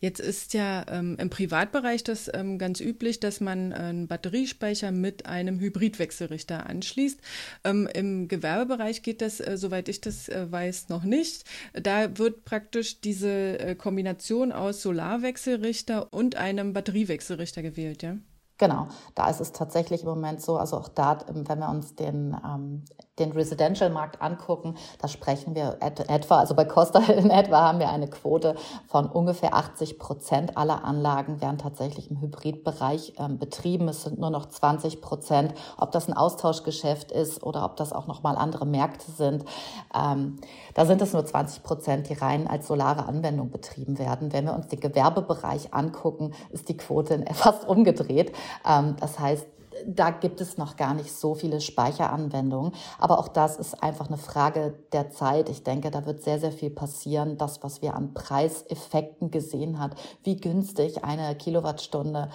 Jetzt 0.01 0.21
ist 0.21 0.55
ja 0.55 0.85
ähm, 0.89 1.17
im 1.19 1.29
Privatbereich 1.29 2.05
das 2.05 2.31
ähm, 2.33 2.59
ganz 2.59 2.81
üblich, 2.81 3.21
dass 3.21 3.41
man 3.41 3.73
einen 3.73 4.09
Batteriespeicher 4.09 4.91
mit 4.91 5.27
einem 5.27 5.61
Hybridwechselrichter 5.61 6.67
anschließt. 6.67 7.21
Ähm, 7.65 7.89
Im 7.93 8.29
Gewerbebereich 8.29 9.03
geht 9.03 9.21
das, 9.21 9.41
äh, 9.41 9.57
soweit 9.57 9.89
ich 9.89 10.01
das 10.01 10.29
äh, 10.29 10.51
weiß, 10.51 10.89
noch 10.89 11.05
nicht. 11.05 11.45
Da 11.75 12.17
wird 12.19 12.45
praktisch 12.45 13.01
diese 13.01 13.59
äh, 13.59 13.75
Kombination 13.75 14.53
aus 14.53 14.83
Solarwechselrichter 14.83 16.13
und 16.13 16.37
einem 16.37 16.73
Batteriewechselrichter 16.73 17.63
gewählt, 17.63 18.03
ja? 18.03 18.17
Genau, 18.59 18.87
da 19.17 19.29
ist 19.29 19.41
es 19.41 19.51
tatsächlich 19.51 20.03
im 20.03 20.09
Moment 20.09 20.41
so, 20.41 20.57
also 20.57 20.77
auch 20.77 20.89
da, 20.89 21.19
wenn 21.27 21.59
wir 21.59 21.69
uns 21.69 21.97
den 21.97 22.37
ähm, 22.45 22.85
den 23.19 23.33
Residential-Markt 23.33 24.23
angucken, 24.23 24.77
da 24.99 25.07
sprechen 25.07 25.55
wir 25.55 25.77
etwa, 25.81 26.39
also 26.39 26.55
bei 26.55 26.65
Costa 26.65 26.99
in 27.13 27.29
etwa 27.29 27.61
haben 27.61 27.79
wir 27.79 27.91
eine 27.91 28.09
Quote 28.09 28.57
von 28.87 29.07
ungefähr 29.07 29.55
80 29.55 29.99
Prozent 29.99 30.57
aller 30.57 30.83
Anlagen 30.85 31.43
werden 31.43 31.59
tatsächlich 31.59 32.11
im 32.11 32.23
Hybridbereich 32.23 33.15
ähm, 33.19 33.39
betrieben. 33.39 33.89
Es 33.89 34.03
sind 34.03 34.19
nur 34.19 34.31
noch 34.31 34.47
20 34.47 35.03
Prozent. 35.03 35.53
Ob 35.77 35.93
das 35.93 36.09
ein 36.09 36.15
Austauschgeschäft 36.15 37.13
ist 37.13 37.43
oder 37.43 37.67
ob 37.67 37.77
das 37.77 37.93
auch 37.93 38.07
nochmal 38.07 38.37
andere 38.37 38.65
Märkte 38.65 39.11
sind, 39.11 39.45
ähm, 39.95 40.39
da 40.73 40.87
sind 40.87 41.03
es 41.03 41.13
nur 41.13 41.27
20 41.27 41.63
Prozent, 41.63 42.09
die 42.09 42.15
rein 42.15 42.47
als 42.47 42.67
solare 42.67 43.05
Anwendung 43.05 43.51
betrieben 43.51 43.99
werden. 43.99 44.33
Wenn 44.33 44.47
wir 44.47 44.55
uns 44.55 44.69
den 44.69 44.81
Gewerbebereich 44.81 45.75
angucken, 45.75 46.33
ist 46.49 46.71
die 46.71 46.79
Quote 46.79 47.23
fast 47.35 47.69
umgedreht. 47.69 48.33
Ähm, 48.67 48.97
das 48.99 49.19
heißt, 49.19 49.47
da 49.87 50.11
gibt 50.11 50.41
es 50.41 50.59
noch 50.59 50.77
gar 50.77 50.95
nicht 50.95 51.13
so 51.13 51.35
viele 51.35 51.61
Speicheranwendungen. 51.61 52.73
Aber 52.99 53.19
auch 53.19 53.29
das 53.29 53.57
ist 53.57 53.83
einfach 53.83 54.09
eine 54.09 54.19
Frage 54.19 54.75
der 54.93 55.11
Zeit. 55.11 55.49
Ich 55.49 55.63
denke, 55.63 55.91
da 55.91 56.07
wird 56.07 56.23
sehr, 56.23 56.39
sehr 56.39 56.53
viel 56.53 56.71
passieren. 56.71 57.39
Das, 57.39 57.63
was 57.63 57.83
wir 57.83 57.95
an 57.95 58.15
Preiseffekten 58.15 59.31
gesehen 59.31 59.79
hat, 59.79 59.95
wie 60.23 60.37
günstig 60.37 61.05
eine 61.05 61.35
Kilowattstunde 61.37 62.31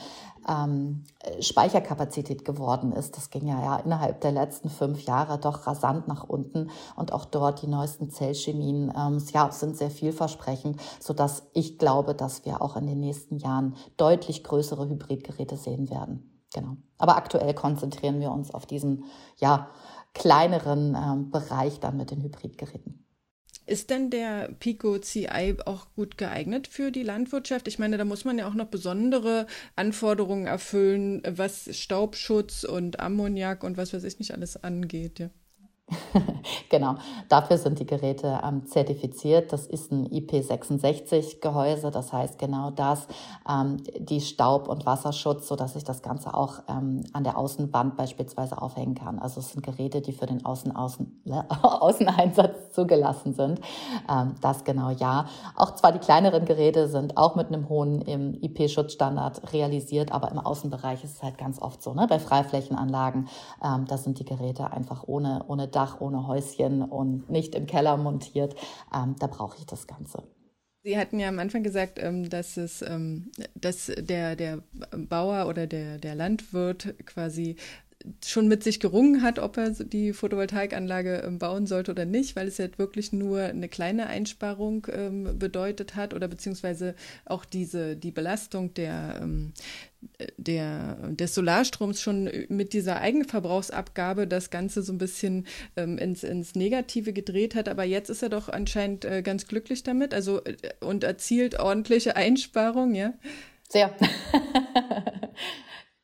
ähm, 0.47 1.03
Speicherkapazität 1.39 2.45
geworden 2.45 2.91
ist. 2.91 3.17
Das 3.17 3.29
ging 3.29 3.47
ja, 3.47 3.61
ja 3.61 3.75
innerhalb 3.77 4.21
der 4.21 4.31
letzten 4.31 4.69
fünf 4.69 5.01
Jahre 5.03 5.37
doch 5.37 5.67
rasant 5.67 6.07
nach 6.07 6.23
unten. 6.23 6.69
Und 6.95 7.13
auch 7.13 7.25
dort 7.25 7.61
die 7.61 7.67
neuesten 7.67 8.09
Zellchemien 8.09 8.93
ähm, 8.95 9.23
ja, 9.33 9.51
sind 9.51 9.77
sehr 9.77 9.91
vielversprechend, 9.91 10.79
sodass 10.99 11.43
ich 11.53 11.77
glaube, 11.77 12.15
dass 12.15 12.45
wir 12.45 12.61
auch 12.61 12.75
in 12.75 12.87
den 12.87 12.99
nächsten 12.99 13.37
Jahren 13.37 13.75
deutlich 13.97 14.43
größere 14.43 14.87
Hybridgeräte 14.87 15.57
sehen 15.57 15.89
werden. 15.89 16.36
Genau. 16.53 16.77
Aber 16.97 17.17
aktuell 17.17 17.53
konzentrieren 17.53 18.19
wir 18.19 18.31
uns 18.31 18.51
auf 18.51 18.65
diesen 18.65 19.05
ja, 19.37 19.69
kleineren 20.13 20.95
ähm, 20.95 21.29
Bereich 21.31 21.79
dann 21.79 21.97
mit 21.97 22.11
den 22.11 22.23
Hybridgeräten. 22.23 23.05
Ist 23.65 23.89
denn 23.89 24.09
der 24.09 24.49
Pico 24.59 24.97
CI 24.97 25.57
auch 25.65 25.87
gut 25.93 26.17
geeignet 26.17 26.67
für 26.67 26.89
die 26.89 27.03
Landwirtschaft? 27.03 27.67
Ich 27.67 27.79
meine, 27.79 27.97
da 27.97 28.05
muss 28.05 28.23
man 28.23 28.37
ja 28.37 28.47
auch 28.47 28.53
noch 28.53 28.67
besondere 28.67 29.45
Anforderungen 29.75 30.47
erfüllen, 30.47 31.21
was 31.27 31.75
Staubschutz 31.77 32.63
und 32.63 33.01
Ammoniak 33.01 33.65
und 33.65 33.75
was 33.75 33.93
weiß 33.93 34.05
ich 34.05 34.19
nicht 34.19 34.33
alles 34.33 34.55
angeht. 34.63 35.19
Ja. 35.19 35.29
genau, 36.69 36.95
dafür 37.29 37.57
sind 37.57 37.79
die 37.79 37.85
Geräte 37.85 38.39
ähm, 38.43 38.65
zertifiziert. 38.65 39.53
Das 39.53 39.67
ist 39.67 39.91
ein 39.91 40.07
IP66-Gehäuse, 40.07 41.91
das 41.91 42.13
heißt 42.13 42.39
genau 42.39 42.71
das, 42.71 43.07
ähm, 43.49 43.77
die 43.97 44.21
Staub- 44.21 44.67
und 44.67 44.85
Wasserschutz, 44.85 45.47
sodass 45.47 45.75
ich 45.75 45.83
das 45.83 46.01
Ganze 46.01 46.33
auch 46.33 46.59
ähm, 46.67 47.03
an 47.13 47.23
der 47.23 47.37
Außenwand 47.37 47.97
beispielsweise 47.97 48.61
aufhängen 48.61 48.95
kann. 48.95 49.19
Also 49.19 49.39
es 49.39 49.51
sind 49.51 49.63
Geräte, 49.63 50.01
die 50.01 50.13
für 50.13 50.25
den 50.25 50.45
Außen 50.45 50.73
-Außen 50.73 51.07
Außeneinsatz 51.61 52.73
zugelassen 52.73 53.33
sind. 53.33 53.59
Ähm, 54.09 54.35
das 54.41 54.63
genau 54.63 54.91
ja. 54.91 55.25
Auch 55.55 55.75
zwar 55.75 55.91
die 55.91 55.99
kleineren 55.99 56.45
Geräte 56.45 56.87
sind 56.87 57.17
auch 57.17 57.35
mit 57.35 57.47
einem 57.47 57.69
hohen 57.69 58.01
IP-Schutzstandard 58.41 59.53
realisiert, 59.53 60.11
aber 60.11 60.31
im 60.31 60.39
Außenbereich 60.39 61.03
ist 61.03 61.15
es 61.15 61.23
halt 61.23 61.37
ganz 61.37 61.61
oft 61.61 61.81
so. 61.81 61.93
Ne? 61.93 62.07
Bei 62.07 62.19
Freiflächenanlagen, 62.19 63.27
ähm, 63.63 63.85
da 63.87 63.97
sind 63.97 64.19
die 64.19 64.25
Geräte 64.25 64.71
einfach 64.71 65.03
ohne, 65.07 65.43
ohne 65.47 65.67
Dach, 65.67 65.97
ohne 65.99 66.06
Häuschen 66.15 66.81
und 66.81 67.29
nicht 67.29 67.55
im 67.55 67.65
Keller 67.65 67.97
montiert. 67.97 68.55
Ähm, 68.93 69.15
da 69.19 69.27
brauche 69.27 69.57
ich 69.57 69.65
das 69.65 69.87
Ganze. 69.87 70.23
Sie 70.83 70.97
hatten 70.97 71.19
ja 71.19 71.27
am 71.27 71.39
Anfang 71.39 71.63
gesagt, 71.63 71.99
ähm, 72.01 72.29
dass 72.29 72.55
es, 72.55 72.81
ähm, 72.81 73.29
dass 73.55 73.91
der, 73.97 74.37
der 74.37 74.63
Bauer 74.95 75.49
oder 75.49 75.67
der, 75.67 75.97
der 75.97 76.15
Landwirt 76.15 76.95
quasi 77.05 77.57
schon 78.25 78.47
mit 78.47 78.63
sich 78.63 78.79
gerungen 78.79 79.21
hat, 79.21 79.39
ob 79.39 79.57
er 79.57 79.71
die 79.71 80.13
Photovoltaikanlage 80.13 81.23
ähm, 81.25 81.39
bauen 81.39 81.65
sollte 81.65 81.91
oder 81.91 82.05
nicht, 82.05 82.35
weil 82.35 82.47
es 82.47 82.57
ja 82.57 82.67
wirklich 82.77 83.11
nur 83.11 83.41
eine 83.41 83.67
kleine 83.69 84.07
Einsparung 84.07 84.87
ähm, 84.91 85.37
bedeutet 85.37 85.95
hat 85.95 86.13
oder 86.13 86.27
beziehungsweise 86.27 86.95
auch 87.25 87.43
diese 87.43 87.95
die 87.95 88.11
Belastung 88.11 88.73
der 88.73 89.19
ähm, 89.21 89.53
der, 90.37 90.95
des 91.09 91.33
Solarstroms 91.33 92.01
schon 92.01 92.29
mit 92.49 92.73
dieser 92.73 93.01
Eigenverbrauchsabgabe 93.01 94.27
das 94.27 94.49
Ganze 94.49 94.81
so 94.81 94.93
ein 94.93 94.97
bisschen 94.97 95.47
ähm, 95.75 95.97
ins, 95.97 96.23
ins 96.23 96.55
Negative 96.55 97.13
gedreht 97.13 97.55
hat. 97.55 97.67
Aber 97.67 97.83
jetzt 97.83 98.09
ist 98.09 98.21
er 98.21 98.29
doch 98.29 98.49
anscheinend 98.49 99.05
äh, 99.05 99.21
ganz 99.21 99.47
glücklich 99.47 99.83
damit 99.83 100.13
also, 100.13 100.43
äh, 100.43 100.55
und 100.81 101.03
erzielt 101.03 101.59
ordentliche 101.59 102.15
Einsparungen, 102.15 102.95
ja? 102.95 103.13
Sehr. 103.69 103.93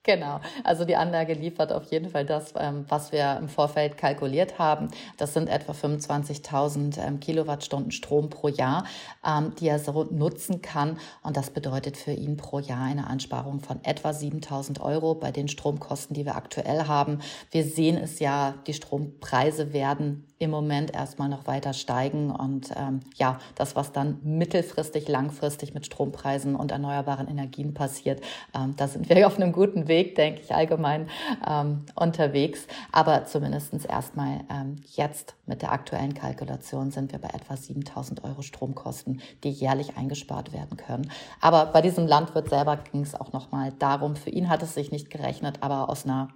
Genau, 0.06 0.42
also 0.66 0.84
die 0.84 0.98
Anlage 0.98 1.34
liefert 1.34 1.72
auf 1.72 1.90
jeden 1.90 2.10
Fall 2.10 2.26
das, 2.26 2.54
ähm, 2.58 2.84
was 2.90 3.14
wir 3.14 3.38
im 3.40 3.48
Vorfeld 3.48 3.98
kalkuliert 3.98 4.60
haben. 4.60 4.90
Das 5.16 5.34
sind 5.34 5.48
etwa 5.48 5.72
25.000 5.72 7.00
ähm, 7.00 7.22
Kilowattstunden 7.22 7.92
Strom 7.92 8.30
pro 8.30 8.50
Jahr, 8.50 8.86
ähm, 9.26 9.54
die 9.62 9.70
er 9.70 9.80
so 9.80 10.04
nutzen 10.12 10.62
kann. 10.62 11.00
Und 11.22 11.38
das 11.38 11.52
bedeutet 11.52 11.96
für 11.96 12.12
ihn 12.12 12.36
pro 12.36 12.60
Jahr 12.60 12.84
eine 12.84 13.08
Ansparung 13.08 13.62
von 13.62 13.80
etwa 13.84 14.10
7.000 14.10 14.82
Euro 14.82 15.16
bei 15.16 15.32
den 15.32 15.48
Stromkosten, 15.48 16.14
die 16.14 16.26
wir 16.26 16.36
aktuell 16.36 16.86
haben. 16.88 17.20
Wir 17.52 17.64
sehen 17.64 17.96
es 17.96 18.20
ja, 18.20 18.56
die 18.68 18.74
Strompreise 18.74 19.72
werden 19.72 20.28
im 20.44 20.52
Moment 20.52 20.94
erstmal 20.94 21.30
noch 21.30 21.48
weiter 21.48 21.74
steigen. 21.74 22.32
Und 22.32 22.72
ähm, 22.76 23.00
ja, 23.16 23.40
das, 23.56 23.76
was 23.76 23.92
dann 23.92 24.20
mittelfristig, 24.24 25.08
langfristig 25.08 25.74
mit 25.74 25.86
Strompreisen 25.86 26.56
und 26.56 26.72
erneuerbaren 26.72 27.28
Energien 27.28 27.74
passiert, 27.74 28.22
ähm, 28.56 28.76
da 28.78 28.88
sind 28.88 29.10
wir 29.10 29.28
auf 29.28 29.38
einem 29.38 29.52
guten 29.52 29.88
Weg, 29.88 30.16
denke 30.16 30.42
ich, 30.42 30.54
allgemein 30.54 31.10
ähm, 31.48 31.86
unterwegs. 31.96 32.68
Aber 32.92 33.26
zumindest 33.26 33.74
erstmal 33.86 34.42
ähm, 34.52 34.76
jetzt 34.96 35.36
mit 35.46 35.62
der 35.62 35.72
aktuellen 35.72 36.14
Kalkulation 36.14 36.92
sind 36.92 37.12
wir 37.12 37.20
bei 37.20 37.30
etwa 37.30 37.58
7000 37.58 38.24
Euro 38.24 38.42
Stromkosten, 38.42 39.22
die 39.44 39.50
jährlich 39.50 39.98
eingespart 39.98 40.54
werden 40.54 40.78
können. 40.78 41.10
Aber 41.42 41.68
bei 41.68 41.82
diesem 41.82 42.08
Landwirt 42.08 42.50
selber 42.50 42.78
ging 42.78 43.02
es 43.02 43.16
auch 43.16 43.34
nochmal 43.34 43.72
darum, 43.80 44.16
für 44.16 44.30
ihn 44.30 44.50
hat 44.50 44.64
es 44.64 44.74
sich 44.74 44.92
nicht 44.92 45.10
gerechnet, 45.10 45.58
aber 45.62 45.90
aus 45.90 46.06
einer 46.06 46.30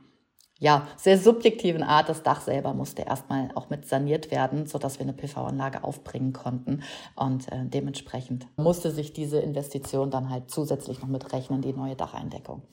ja, 0.59 0.87
sehr 0.97 1.17
subjektiven 1.17 1.83
Art. 1.83 2.09
Das 2.09 2.23
Dach 2.23 2.41
selber 2.41 2.73
musste 2.73 3.03
erstmal 3.03 3.49
auch 3.55 3.69
mit 3.69 3.87
saniert 3.87 4.31
werden, 4.31 4.65
sodass 4.65 4.99
wir 4.99 5.03
eine 5.03 5.13
PV-Anlage 5.13 5.83
aufbringen 5.83 6.33
konnten. 6.33 6.83
Und 7.15 7.51
äh, 7.51 7.65
dementsprechend 7.65 8.47
musste 8.57 8.91
sich 8.91 9.13
diese 9.13 9.39
Investition 9.39 10.09
dann 10.09 10.29
halt 10.29 10.49
zusätzlich 10.49 10.99
noch 11.01 11.07
mitrechnen, 11.07 11.61
die 11.61 11.73
neue 11.73 11.95
Dacheindeckung. 11.95 12.63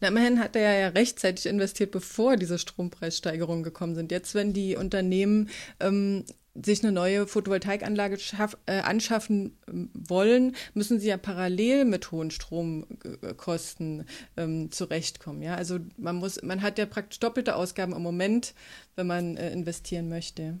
Na, 0.00 0.08
immerhin 0.08 0.40
hat 0.40 0.56
er 0.56 0.78
ja 0.78 0.88
rechtzeitig 0.88 1.46
investiert, 1.46 1.92
bevor 1.92 2.36
diese 2.36 2.58
Strompreissteigerungen 2.58 3.62
gekommen 3.62 3.94
sind. 3.94 4.10
Jetzt, 4.10 4.34
wenn 4.34 4.52
die 4.52 4.76
Unternehmen 4.76 5.48
ähm, 5.78 6.24
sich 6.54 6.82
eine 6.82 6.92
neue 6.92 7.26
Photovoltaikanlage 7.26 8.18
schaff, 8.18 8.58
äh, 8.66 8.80
anschaffen 8.80 9.56
ähm, 9.68 9.90
wollen, 9.94 10.54
müssen 10.74 11.00
sie 11.00 11.08
ja 11.08 11.16
parallel 11.16 11.84
mit 11.84 12.10
hohen 12.10 12.30
Stromkosten 12.30 14.04
ähm, 14.36 14.70
zurechtkommen. 14.70 15.42
Ja, 15.42 15.54
also 15.54 15.78
man 15.96 16.16
muss, 16.16 16.42
man 16.42 16.62
hat 16.62 16.78
ja 16.78 16.86
praktisch 16.86 17.20
doppelte 17.20 17.56
Ausgaben 17.56 17.94
im 17.94 18.02
Moment, 18.02 18.54
wenn 18.96 19.06
man 19.06 19.36
äh, 19.36 19.50
investieren 19.52 20.08
möchte. 20.08 20.58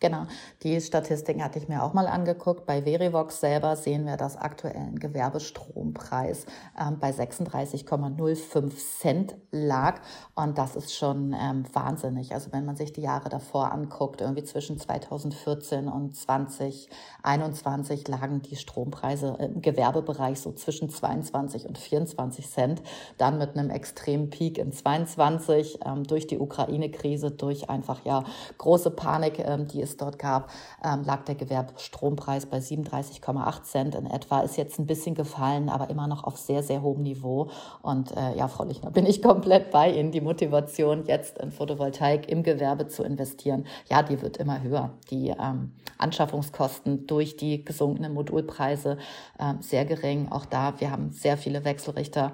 Genau, 0.00 0.26
die 0.62 0.80
Statistiken 0.80 1.42
hatte 1.42 1.58
ich 1.58 1.66
mir 1.66 1.82
auch 1.82 1.92
mal 1.92 2.06
angeguckt. 2.06 2.66
Bei 2.66 2.82
Verivox 2.82 3.40
selber 3.40 3.74
sehen 3.74 4.06
wir, 4.06 4.16
dass 4.16 4.36
aktuellen 4.36 5.00
Gewerbestrompreis 5.00 6.46
ähm, 6.80 7.00
bei 7.00 7.10
36,05 7.10 8.76
Cent 9.00 9.36
lag. 9.50 10.00
Und 10.36 10.56
das 10.56 10.76
ist 10.76 10.94
schon 10.94 11.34
ähm, 11.36 11.64
wahnsinnig. 11.72 12.32
Also 12.32 12.52
wenn 12.52 12.64
man 12.64 12.76
sich 12.76 12.92
die 12.92 13.00
Jahre 13.00 13.28
davor 13.28 13.72
anguckt, 13.72 14.20
irgendwie 14.20 14.44
zwischen 14.44 14.78
2014 14.78 15.88
und 15.88 16.14
2021 16.14 18.06
lagen 18.06 18.40
die 18.42 18.54
Strompreise 18.54 19.36
im 19.40 19.62
Gewerbebereich 19.62 20.38
so 20.38 20.52
zwischen 20.52 20.90
22 20.90 21.66
und 21.66 21.76
24 21.76 22.48
Cent. 22.48 22.82
Dann 23.16 23.38
mit 23.38 23.56
einem 23.56 23.70
extremen 23.70 24.30
Peak 24.30 24.58
in 24.58 24.70
22 24.70 25.80
ähm, 25.84 26.04
durch 26.04 26.28
die 26.28 26.38
Ukraine-Krise, 26.38 27.32
durch 27.32 27.68
einfach 27.68 28.04
ja 28.04 28.22
große 28.58 28.92
Panik, 28.92 29.40
ähm, 29.40 29.66
die 29.66 29.87
es 29.88 29.96
dort 29.96 30.18
gab, 30.18 30.50
ähm, 30.84 31.02
lag 31.04 31.24
der 31.24 31.34
Gewerbestrompreis 31.34 32.46
bei 32.46 32.58
37,8 32.58 33.62
Cent 33.64 33.94
in 33.94 34.06
etwa. 34.06 34.40
Ist 34.40 34.56
jetzt 34.56 34.78
ein 34.78 34.86
bisschen 34.86 35.14
gefallen, 35.14 35.68
aber 35.68 35.90
immer 35.90 36.06
noch 36.06 36.24
auf 36.24 36.36
sehr, 36.36 36.62
sehr 36.62 36.82
hohem 36.82 37.02
Niveau. 37.02 37.50
Und 37.82 38.16
äh, 38.16 38.36
ja, 38.36 38.48
Frau 38.48 38.64
Lichner, 38.64 38.90
bin 38.90 39.06
ich 39.06 39.22
komplett 39.22 39.70
bei 39.70 39.90
Ihnen. 39.90 40.12
Die 40.12 40.20
Motivation, 40.20 41.04
jetzt 41.06 41.38
in 41.38 41.50
Photovoltaik 41.50 42.28
im 42.28 42.42
Gewerbe 42.42 42.88
zu 42.88 43.02
investieren, 43.02 43.66
ja, 43.88 44.02
die 44.02 44.20
wird 44.22 44.36
immer 44.36 44.62
höher. 44.62 44.90
Die 45.10 45.28
ähm, 45.28 45.72
Anschaffungskosten 45.98 47.06
durch 47.06 47.36
die 47.36 47.64
gesunkenen 47.64 48.14
Modulpreise 48.14 48.98
äh, 49.38 49.54
sehr 49.60 49.84
gering. 49.84 50.28
Auch 50.30 50.44
da, 50.44 50.80
wir 50.80 50.90
haben 50.90 51.12
sehr 51.12 51.36
viele 51.36 51.64
Wechselrichter 51.64 52.32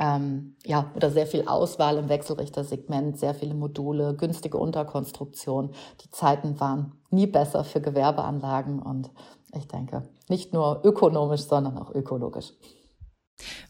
ähm, 0.00 0.56
ja, 0.64 0.90
oder 0.96 1.10
sehr 1.10 1.26
viel 1.26 1.46
Auswahl 1.46 1.98
im 1.98 2.08
Wechselrichtersegment, 2.08 3.18
sehr 3.18 3.34
viele 3.34 3.54
Module, 3.54 4.16
günstige 4.16 4.56
Unterkonstruktion. 4.56 5.74
Die 6.02 6.10
Zeiten 6.10 6.58
waren 6.58 6.92
nie 7.10 7.26
besser 7.26 7.64
für 7.64 7.82
Gewerbeanlagen 7.82 8.80
und 8.80 9.10
ich 9.54 9.68
denke, 9.68 10.08
nicht 10.28 10.54
nur 10.54 10.80
ökonomisch, 10.84 11.42
sondern 11.42 11.76
auch 11.76 11.94
ökologisch. 11.94 12.54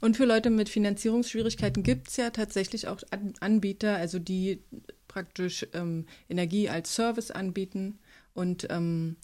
Und 0.00 0.16
für 0.16 0.24
Leute 0.24 0.50
mit 0.50 0.68
Finanzierungsschwierigkeiten 0.68 1.82
gibt 1.82 2.08
es 2.08 2.16
ja 2.16 2.30
tatsächlich 2.30 2.86
auch 2.86 3.00
Anbieter, 3.40 3.96
also 3.96 4.20
die 4.20 4.62
praktisch 5.08 5.66
ähm, 5.74 6.06
Energie 6.28 6.68
als 6.68 6.94
Service 6.94 7.32
anbieten 7.32 7.98
und 8.34 8.68
ähm, 8.70 9.16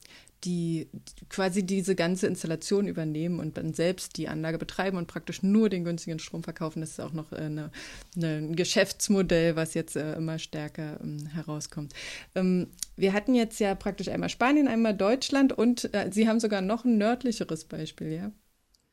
die 0.44 0.88
quasi 1.29 1.64
diese 1.64 1.94
ganze 1.94 2.27
Installation 2.27 2.87
übernehmen 2.87 3.40
und 3.40 3.57
dann 3.57 3.72
selbst 3.75 4.16
die 4.16 4.29
Anlage 4.29 4.59
betreiben 4.59 4.96
und 4.96 5.07
praktisch 5.07 5.42
nur 5.42 5.68
den 5.68 5.85
günstigen 5.85 6.18
Strom 6.18 6.42
verkaufen. 6.42 6.81
Das 6.81 6.90
ist 6.90 7.01
auch 7.01 7.12
noch 7.12 7.33
eine, 7.33 7.70
ein 8.16 8.55
Geschäftsmodell, 8.55 9.57
was 9.57 9.75
jetzt 9.75 9.96
äh, 9.96 10.14
immer 10.14 10.38
stärker 10.38 11.01
ähm, 11.03 11.27
herauskommt. 11.27 11.94
Ähm, 12.35 12.68
wir 12.96 13.12
hatten 13.12 13.35
jetzt 13.35 13.59
ja 13.61 13.75
praktisch 13.75 14.09
einmal 14.09 14.29
Spanien, 14.29 14.68
einmal 14.68 14.94
Deutschland 14.94 15.53
und 15.53 15.92
äh, 15.94 16.11
Sie 16.12 16.29
haben 16.29 16.40
sogar 16.40 16.61
noch 16.61 16.85
ein 16.85 16.99
nördlicheres 16.99 17.64
Beispiel, 17.64 18.12
ja? 18.12 18.31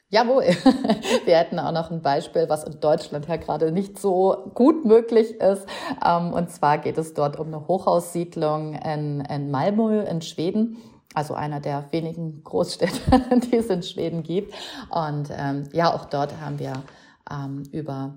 Jawohl, 0.10 0.44
wir 1.26 1.38
hätten 1.38 1.58
auch 1.58 1.72
noch 1.72 1.90
ein 1.90 2.04
Beispiel, 2.04 2.48
was 2.48 2.64
in 2.66 2.80
Deutschland 2.80 3.28
ja 3.28 3.38
gerade 3.38 3.72
nicht 3.72 3.98
so 3.98 4.52
gut 4.54 4.86
möglich 4.86 5.42
ist. 5.42 5.66
Ähm, 6.06 6.34
und 6.34 6.52
zwar 6.52 6.78
geht 6.78 7.00
es 7.00 7.16
dort 7.16 7.40
um 7.40 7.48
eine 7.48 7.68
Hochhaussiedlung 7.68 8.76
in, 8.76 9.22
in 9.22 9.50
Malmö 9.50 10.04
in 10.04 10.22
Schweden 10.22 10.78
also 11.14 11.34
einer 11.34 11.60
der 11.60 11.92
wenigen 11.92 12.44
Großstädte, 12.44 13.40
die 13.52 13.58
es 13.58 13.68
in 13.68 13.84
Schweden 13.84 14.24
gibt. 14.24 14.54
Und 14.90 15.30
ähm, 15.32 15.70
ja, 15.74 15.94
auch 15.94 16.06
dort 16.06 16.40
haben 16.42 16.60
wir 16.60 16.84
ähm, 17.32 17.64
über 17.72 18.16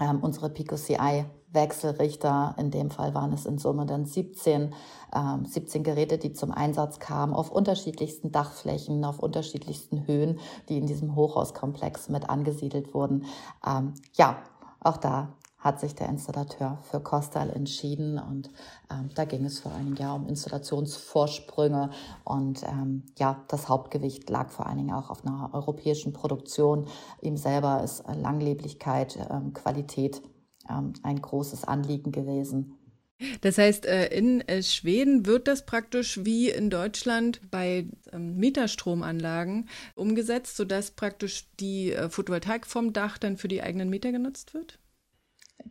ähm, 0.00 0.20
unsere 0.20 0.50
Pico 0.50 0.76
CI 0.76 1.24
Wechselrichter, 1.52 2.54
in 2.58 2.70
dem 2.70 2.90
Fall 2.90 3.14
waren 3.14 3.32
es 3.32 3.46
in 3.46 3.58
Summe 3.58 3.86
dann 3.86 4.04
17, 4.04 4.74
ähm, 5.14 5.44
17 5.46 5.82
Geräte, 5.82 6.18
die 6.18 6.32
zum 6.32 6.52
Einsatz 6.52 6.98
kamen, 6.98 7.32
auf 7.32 7.50
unterschiedlichsten 7.50 8.30
Dachflächen, 8.30 9.04
auf 9.04 9.18
unterschiedlichsten 9.18 10.06
Höhen, 10.06 10.38
die 10.68 10.76
in 10.76 10.86
diesem 10.86 11.16
Hochhauskomplex 11.16 12.08
mit 12.10 12.28
angesiedelt 12.28 12.94
wurden. 12.94 13.24
Ähm, 13.66 13.94
ja, 14.14 14.38
auch 14.80 14.98
da 14.98 15.34
hat 15.66 15.80
sich 15.80 15.94
der 15.96 16.08
Installateur 16.08 16.78
für 16.88 17.00
Kostal 17.00 17.50
entschieden 17.50 18.18
und 18.18 18.48
ähm, 18.90 19.10
da 19.14 19.24
ging 19.24 19.44
es 19.44 19.58
vor 19.58 19.72
allen 19.72 19.86
Dingen 19.86 19.96
ja 19.96 20.14
um 20.14 20.28
Installationsvorsprünge 20.28 21.90
und 22.24 22.62
ähm, 22.62 23.02
ja, 23.18 23.44
das 23.48 23.68
Hauptgewicht 23.68 24.30
lag 24.30 24.50
vor 24.50 24.66
allen 24.66 24.78
Dingen 24.78 24.94
auch 24.94 25.10
auf 25.10 25.26
einer 25.26 25.50
europäischen 25.52 26.12
Produktion. 26.12 26.86
Ihm 27.20 27.36
selber 27.36 27.82
ist 27.82 28.04
Langleblichkeit, 28.06 29.18
ähm, 29.28 29.52
Qualität 29.52 30.22
ähm, 30.70 30.92
ein 31.02 31.20
großes 31.20 31.64
Anliegen 31.64 32.12
gewesen. 32.12 32.78
Das 33.40 33.58
heißt, 33.58 33.86
äh, 33.86 34.06
in 34.08 34.42
äh, 34.42 34.62
Schweden 34.62 35.26
wird 35.26 35.48
das 35.48 35.66
praktisch 35.66 36.24
wie 36.24 36.50
in 36.50 36.70
Deutschland 36.70 37.40
bei 37.50 37.88
ähm, 38.12 38.36
Mieterstromanlagen 38.36 39.68
umgesetzt, 39.94 40.56
sodass 40.56 40.92
praktisch 40.92 41.48
die 41.58 41.92
äh, 41.92 42.08
Photovoltaik 42.08 42.66
vom 42.66 42.92
Dach 42.92 43.18
dann 43.18 43.36
für 43.36 43.48
die 43.48 43.62
eigenen 43.62 43.88
Mieter 43.88 44.12
genutzt 44.12 44.54
wird? 44.54 44.78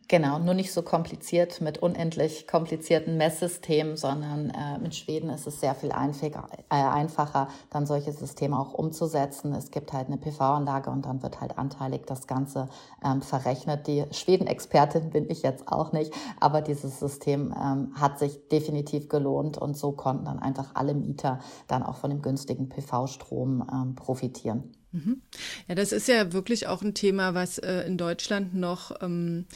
Genau, 0.08 0.38
nur 0.38 0.54
nicht 0.54 0.72
so 0.72 0.82
kompliziert 0.82 1.60
mit 1.60 1.78
unendlich 1.78 2.46
komplizierten 2.46 3.16
Messsystemen, 3.16 3.96
sondern 3.96 4.50
äh, 4.50 4.84
in 4.84 4.92
Schweden 4.92 5.30
ist 5.30 5.48
es 5.48 5.60
sehr 5.60 5.74
viel 5.74 5.90
einfacher, 5.90 6.48
äh, 6.70 6.74
einfacher, 6.76 7.48
dann 7.70 7.86
solche 7.86 8.12
Systeme 8.12 8.56
auch 8.56 8.72
umzusetzen. 8.72 9.52
Es 9.52 9.72
gibt 9.72 9.92
halt 9.92 10.06
eine 10.06 10.16
PV-Anlage 10.16 10.90
und 10.90 11.06
dann 11.06 11.22
wird 11.22 11.40
halt 11.40 11.58
anteilig 11.58 12.02
das 12.06 12.28
Ganze 12.28 12.68
ähm, 13.04 13.20
verrechnet. 13.20 13.88
Die 13.88 14.04
Schweden-Expertin 14.12 15.10
bin 15.10 15.28
ich 15.28 15.42
jetzt 15.42 15.66
auch 15.66 15.90
nicht, 15.90 16.12
aber 16.38 16.62
dieses 16.62 17.00
System 17.00 17.52
ähm, 17.60 17.92
hat 17.94 18.20
sich 18.20 18.48
definitiv 18.48 19.08
gelohnt 19.08 19.58
und 19.58 19.76
so 19.76 19.90
konnten 19.92 20.26
dann 20.26 20.38
einfach 20.38 20.74
alle 20.74 20.94
Mieter 20.94 21.40
dann 21.66 21.82
auch 21.82 21.96
von 21.96 22.10
dem 22.10 22.22
günstigen 22.22 22.68
PV-Strom 22.68 23.66
ähm, 23.72 23.94
profitieren. 23.96 24.72
Mhm. 24.96 25.20
Ja, 25.68 25.74
das 25.74 25.92
ist 25.92 26.08
ja 26.08 26.32
wirklich 26.32 26.66
auch 26.66 26.82
ein 26.82 26.94
Thema, 26.94 27.34
was 27.34 27.58
äh, 27.58 27.82
in 27.82 27.98
Deutschland 27.98 28.54
noch 28.54 28.92
ähm, 29.02 29.46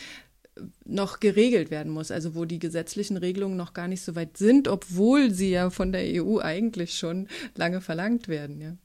noch 0.85 1.21
geregelt 1.21 1.71
werden 1.71 1.91
muss, 1.91 2.11
also 2.11 2.35
wo 2.35 2.45
die 2.45 2.59
gesetzlichen 2.59 3.17
Regelungen 3.17 3.57
noch 3.57 3.73
gar 3.73 3.89
nicht 3.89 4.03
so 4.03 4.15
weit 4.15 4.37
sind, 4.37 4.69
obwohl 4.69 5.31
sie 5.31 5.51
ja 5.51 5.71
von 5.71 5.93
der 5.93 6.03
EU 6.23 6.39
eigentlich 6.41 6.99
schon 6.99 7.29
lange 7.55 7.81
verlangt 7.81 8.29
werden, 8.29 8.61
ja. 8.61 8.77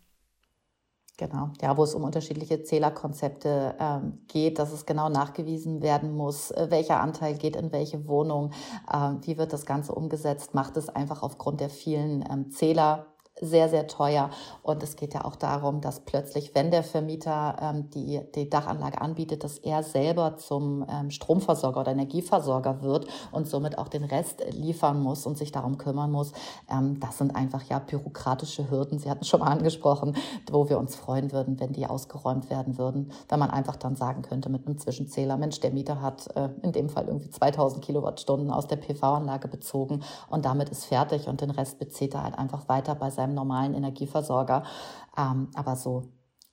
Genau, 1.18 1.50
ja, 1.62 1.76
wo 1.76 1.84
es 1.84 1.96
um 1.96 2.04
unterschiedliche 2.04 2.64
Zählerkonzepte 2.64 3.76
ähm, 3.80 4.20
geht, 4.28 4.60
dass 4.60 4.72
es 4.74 4.86
genau 4.86 5.10
nachgewiesen 5.10 5.82
werden 5.82 6.14
muss, 6.14 6.52
äh, 6.52 6.68
welcher 6.70 7.00
Anteil 7.02 7.38
geht 7.38 7.56
in 7.56 7.72
welche 7.72 8.08
Wohnung, 8.08 8.52
äh, 8.92 9.12
wie 9.22 9.38
wird 9.38 9.54
das 9.54 9.66
Ganze 9.66 9.94
umgesetzt, 9.94 10.54
macht 10.54 10.78
es 10.78 10.90
einfach 10.90 11.24
aufgrund 11.24 11.62
der 11.62 11.70
vielen 11.70 12.24
ähm, 12.30 12.52
Zähler 12.52 13.15
sehr, 13.42 13.68
sehr 13.68 13.88
teuer. 13.88 14.30
Und 14.64 14.82
es 14.82 14.96
geht 14.96 15.14
ja 15.14 15.26
auch 15.26 15.36
darum, 15.36 15.82
dass 15.82 16.00
plötzlich, 16.00 16.56
wenn 16.56 16.72
der 16.72 16.84
Vermieter 16.84 17.58
ähm, 17.62 17.90
die, 17.90 18.22
die 18.34 18.50
Dachanlage 18.50 19.02
anbietet, 19.02 19.44
dass 19.44 19.58
er 19.58 19.84
selber 19.84 20.38
zum 20.38 20.86
ähm, 20.90 21.12
Stromversorger 21.12 21.82
oder 21.82 21.92
Energieversorger 21.92 22.82
wird 22.82 23.08
und 23.32 23.48
somit 23.48 23.78
auch 23.78 23.90
den 23.90 24.06
Rest 24.06 24.42
liefern 24.52 25.02
muss 25.02 25.26
und 25.26 25.38
sich 25.38 25.52
darum 25.52 25.78
kümmern 25.78 26.12
muss. 26.12 26.32
Ähm, 26.70 27.00
das 27.02 27.18
sind 27.18 27.36
einfach 27.36 27.64
ja 27.64 27.80
bürokratische 27.80 28.70
Hürden. 28.70 29.00
Sie 29.00 29.10
hatten 29.10 29.26
schon 29.26 29.42
mal 29.42 29.52
angesprochen, 29.52 30.16
wo 30.50 30.70
wir 30.70 30.80
uns 30.80 30.96
freuen 30.96 31.34
würden, 31.34 31.60
wenn 31.60 31.74
die 31.74 31.88
ausgeräumt 31.88 32.50
werden 32.50 32.78
würden. 32.78 33.12
Wenn 33.28 33.40
man 33.40 33.50
einfach 33.50 33.76
dann 33.76 33.98
sagen 33.98 34.22
könnte 34.22 34.50
mit 34.50 34.66
einem 34.66 34.78
Zwischenzähler, 34.78 35.36
Mensch, 35.36 35.60
der 35.60 35.72
Mieter 35.72 36.02
hat 36.02 36.34
äh, 36.38 36.50
in 36.62 36.72
dem 36.72 36.88
Fall 36.88 37.08
irgendwie 37.08 37.30
2000 37.30 37.84
Kilowattstunden 37.84 38.50
aus 38.50 38.68
der 38.68 38.78
PV-Anlage 38.78 39.50
bezogen 39.50 40.04
und 40.30 40.46
damit 40.46 40.70
ist 40.70 40.86
fertig 40.86 41.28
und 41.28 41.42
den 41.42 41.52
Rest 41.52 41.80
bezieht 41.80 42.14
er 42.14 42.24
halt 42.24 42.40
einfach 42.40 42.70
weiter 42.70 42.96
bei 42.96 43.10
seinem 43.10 43.25
seinem 43.26 43.34
normalen 43.34 43.74
Energieversorger. 43.74 44.64
Ähm, 45.18 45.50
aber 45.56 45.76
so 45.76 46.04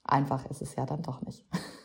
einfach 0.03 0.45
ist 0.45 0.61
es 0.61 0.75
ja 0.75 0.85
dann 0.85 1.03
doch 1.03 1.21
nicht. 1.21 1.45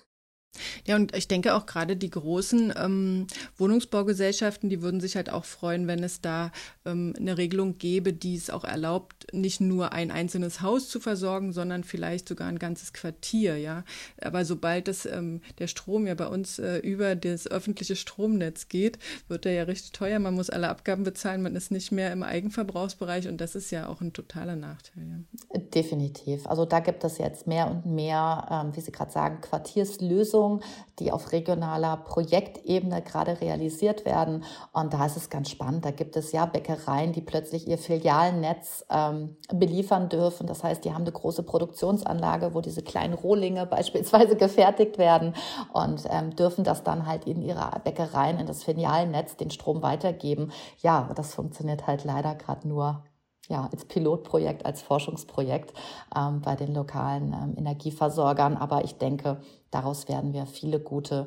Ja, 0.86 0.96
und 0.96 1.14
ich 1.14 1.28
denke 1.28 1.54
auch 1.54 1.66
gerade 1.66 1.96
die 1.96 2.10
großen 2.10 2.72
ähm, 2.76 3.26
Wohnungsbaugesellschaften, 3.56 4.68
die 4.70 4.82
würden 4.82 5.00
sich 5.00 5.16
halt 5.16 5.30
auch 5.30 5.44
freuen, 5.44 5.86
wenn 5.86 6.02
es 6.02 6.20
da 6.20 6.50
ähm, 6.84 7.14
eine 7.18 7.38
Regelung 7.38 7.78
gäbe, 7.78 8.12
die 8.12 8.34
es 8.34 8.50
auch 8.50 8.64
erlaubt, 8.64 9.26
nicht 9.32 9.60
nur 9.60 9.92
ein 9.92 10.10
einzelnes 10.10 10.60
Haus 10.62 10.88
zu 10.88 11.00
versorgen, 11.00 11.52
sondern 11.52 11.84
vielleicht 11.84 12.28
sogar 12.28 12.48
ein 12.48 12.58
ganzes 12.58 12.92
Quartier, 12.92 13.56
ja. 13.58 13.84
Aber 14.20 14.44
sobald 14.44 14.88
das, 14.88 15.06
ähm, 15.06 15.42
der 15.58 15.66
Strom 15.66 16.06
ja 16.06 16.14
bei 16.14 16.26
uns 16.26 16.58
äh, 16.58 16.78
über 16.78 17.14
das 17.14 17.46
öffentliche 17.46 17.96
Stromnetz 17.96 18.68
geht, 18.68 18.98
wird 19.28 19.46
er 19.46 19.52
ja 19.52 19.62
richtig 19.64 19.92
teuer. 19.92 20.18
Man 20.18 20.34
muss 20.34 20.50
alle 20.50 20.68
Abgaben 20.68 21.04
bezahlen, 21.04 21.42
man 21.42 21.56
ist 21.56 21.70
nicht 21.70 21.92
mehr 21.92 22.12
im 22.12 22.22
Eigenverbrauchsbereich 22.22 23.28
und 23.28 23.40
das 23.40 23.54
ist 23.54 23.70
ja 23.70 23.88
auch 23.88 24.00
ein 24.00 24.12
totaler 24.12 24.56
Nachteil. 24.56 25.04
Ja. 25.52 25.60
Definitiv. 25.74 26.46
Also 26.46 26.64
da 26.64 26.80
gibt 26.80 27.04
es 27.04 27.18
jetzt 27.18 27.46
mehr 27.46 27.70
und 27.70 27.86
mehr, 27.86 28.46
ähm, 28.50 28.76
wie 28.76 28.80
Sie 28.80 28.92
gerade 28.92 29.12
sagen, 29.12 29.40
Quartierslösungen 29.40 30.37
Lösungen, 30.38 30.60
die 30.98 31.12
auf 31.12 31.32
regionaler 31.32 31.96
Projektebene 31.96 33.02
gerade 33.02 33.40
realisiert 33.40 34.04
werden. 34.04 34.44
Und 34.72 34.92
da 34.92 35.06
ist 35.06 35.16
es 35.16 35.30
ganz 35.30 35.50
spannend. 35.50 35.84
Da 35.84 35.90
gibt 35.90 36.16
es 36.16 36.32
ja 36.32 36.46
Bäckereien, 36.46 37.12
die 37.12 37.20
plötzlich 37.20 37.68
ihr 37.68 37.78
Filialnetz 37.78 38.84
ähm, 38.90 39.36
beliefern 39.52 40.08
dürfen. 40.08 40.46
Das 40.46 40.64
heißt, 40.64 40.84
die 40.84 40.92
haben 40.92 41.02
eine 41.02 41.12
große 41.12 41.42
Produktionsanlage, 41.44 42.54
wo 42.54 42.60
diese 42.60 42.82
kleinen 42.82 43.14
Rohlinge 43.14 43.66
beispielsweise 43.78 44.36
gefertigt 44.36 44.98
werden 44.98 45.34
und 45.72 46.02
ähm, 46.10 46.34
dürfen 46.34 46.64
das 46.64 46.82
dann 46.82 47.06
halt 47.06 47.26
in 47.26 47.42
ihre 47.42 47.70
Bäckereien, 47.84 48.38
in 48.38 48.46
das 48.46 48.64
Filialnetz 48.64 49.36
den 49.36 49.50
Strom 49.50 49.82
weitergeben. 49.82 50.52
Ja, 50.82 51.10
das 51.14 51.34
funktioniert 51.34 51.86
halt 51.86 52.04
leider 52.04 52.34
gerade 52.34 52.66
nur 52.66 53.02
ja, 53.48 53.68
als 53.72 53.84
Pilotprojekt, 53.86 54.66
als 54.66 54.82
Forschungsprojekt 54.82 55.72
ähm, 56.14 56.40
bei 56.42 56.54
den 56.54 56.74
lokalen 56.74 57.32
ähm, 57.32 57.54
Energieversorgern. 57.56 58.56
Aber 58.56 58.84
ich 58.84 58.98
denke, 58.98 59.40
daraus 59.70 60.08
werden 60.08 60.32
wir 60.32 60.46
viele 60.46 60.80
gute 60.80 61.26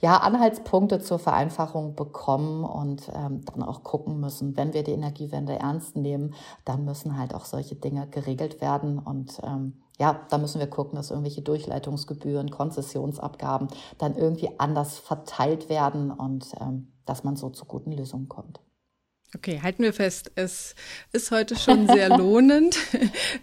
ja, 0.00 0.18
Anhaltspunkte 0.18 1.00
zur 1.00 1.18
Vereinfachung 1.18 1.94
bekommen 1.94 2.64
und 2.64 3.10
ähm, 3.14 3.44
dann 3.44 3.62
auch 3.62 3.82
gucken 3.82 4.20
müssen, 4.20 4.56
wenn 4.56 4.74
wir 4.74 4.84
die 4.84 4.92
Energiewende 4.92 5.58
ernst 5.58 5.96
nehmen, 5.96 6.34
dann 6.64 6.84
müssen 6.84 7.18
halt 7.18 7.34
auch 7.34 7.44
solche 7.44 7.76
Dinge 7.76 8.06
geregelt 8.08 8.60
werden 8.60 8.98
und 8.98 9.40
ähm, 9.42 9.82
ja, 9.98 10.20
da 10.28 10.36
müssen 10.36 10.58
wir 10.58 10.66
gucken, 10.66 10.96
dass 10.96 11.10
irgendwelche 11.10 11.40
Durchleitungsgebühren, 11.40 12.50
Konzessionsabgaben 12.50 13.68
dann 13.96 14.14
irgendwie 14.14 14.50
anders 14.58 14.98
verteilt 14.98 15.70
werden 15.70 16.10
und 16.10 16.52
ähm, 16.60 16.92
dass 17.06 17.24
man 17.24 17.36
so 17.36 17.48
zu 17.48 17.64
guten 17.64 17.92
Lösungen 17.92 18.28
kommt. 18.28 18.60
Okay, 19.34 19.60
halten 19.60 19.82
wir 19.82 19.92
fest, 19.92 20.30
es 20.36 20.74
ist 21.12 21.30
heute 21.30 21.56
schon 21.56 21.88
sehr 21.88 22.08
lohnend, 22.16 22.78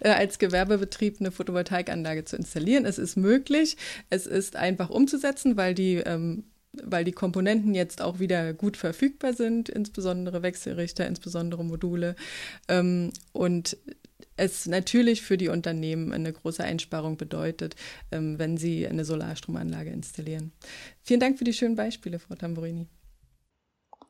äh, 0.00 0.08
als 0.08 0.38
Gewerbebetrieb 0.38 1.20
eine 1.20 1.30
Photovoltaikanlage 1.30 2.24
zu 2.24 2.36
installieren. 2.36 2.86
Es 2.86 2.98
ist 2.98 3.16
möglich, 3.16 3.76
es 4.10 4.26
ist 4.26 4.56
einfach 4.56 4.90
umzusetzen, 4.90 5.56
weil 5.56 5.74
die 5.74 5.96
ähm, 5.96 6.44
weil 6.82 7.04
die 7.04 7.12
Komponenten 7.12 7.74
jetzt 7.74 8.02
auch 8.02 8.18
wieder 8.18 8.52
gut 8.52 8.76
verfügbar 8.76 9.32
sind, 9.32 9.68
insbesondere 9.68 10.42
Wechselrichter, 10.42 11.06
insbesondere 11.06 11.64
Module. 11.64 12.16
Ähm, 12.68 13.12
und 13.32 13.76
es 14.36 14.66
natürlich 14.66 15.22
für 15.22 15.36
die 15.36 15.48
Unternehmen 15.48 16.12
eine 16.12 16.32
große 16.32 16.64
Einsparung 16.64 17.16
bedeutet, 17.16 17.76
ähm, 18.10 18.38
wenn 18.38 18.56
sie 18.56 18.86
eine 18.86 19.04
Solarstromanlage 19.04 19.90
installieren. 19.90 20.52
Vielen 21.02 21.20
Dank 21.20 21.38
für 21.38 21.44
die 21.44 21.52
schönen 21.52 21.76
Beispiele, 21.76 22.18
Frau 22.18 22.34
Tamburini. 22.34 22.88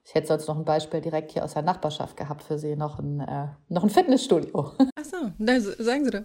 Ich 0.07 0.15
hätte 0.15 0.27
sonst 0.27 0.47
noch 0.49 0.57
ein 0.59 0.67
Beispiel 0.67 1.01
direkt 1.01 1.33
hier 1.33 1.45
aus 1.45 1.55
der 1.55 1.63
Nachbarschaft 1.63 2.19
gehabt 2.19 2.43
für 2.43 2.59
Sie, 2.59 2.77
noch 2.77 2.99
ein, 2.99 3.21
äh, 3.21 3.47
noch 3.71 3.83
ein 3.85 3.89
Fitnessstudio. 3.89 4.73
Ach 4.97 5.05
so, 5.05 5.17
na, 5.39 5.59
sagen 5.59 6.05
Sie 6.05 6.11
doch. 6.11 6.23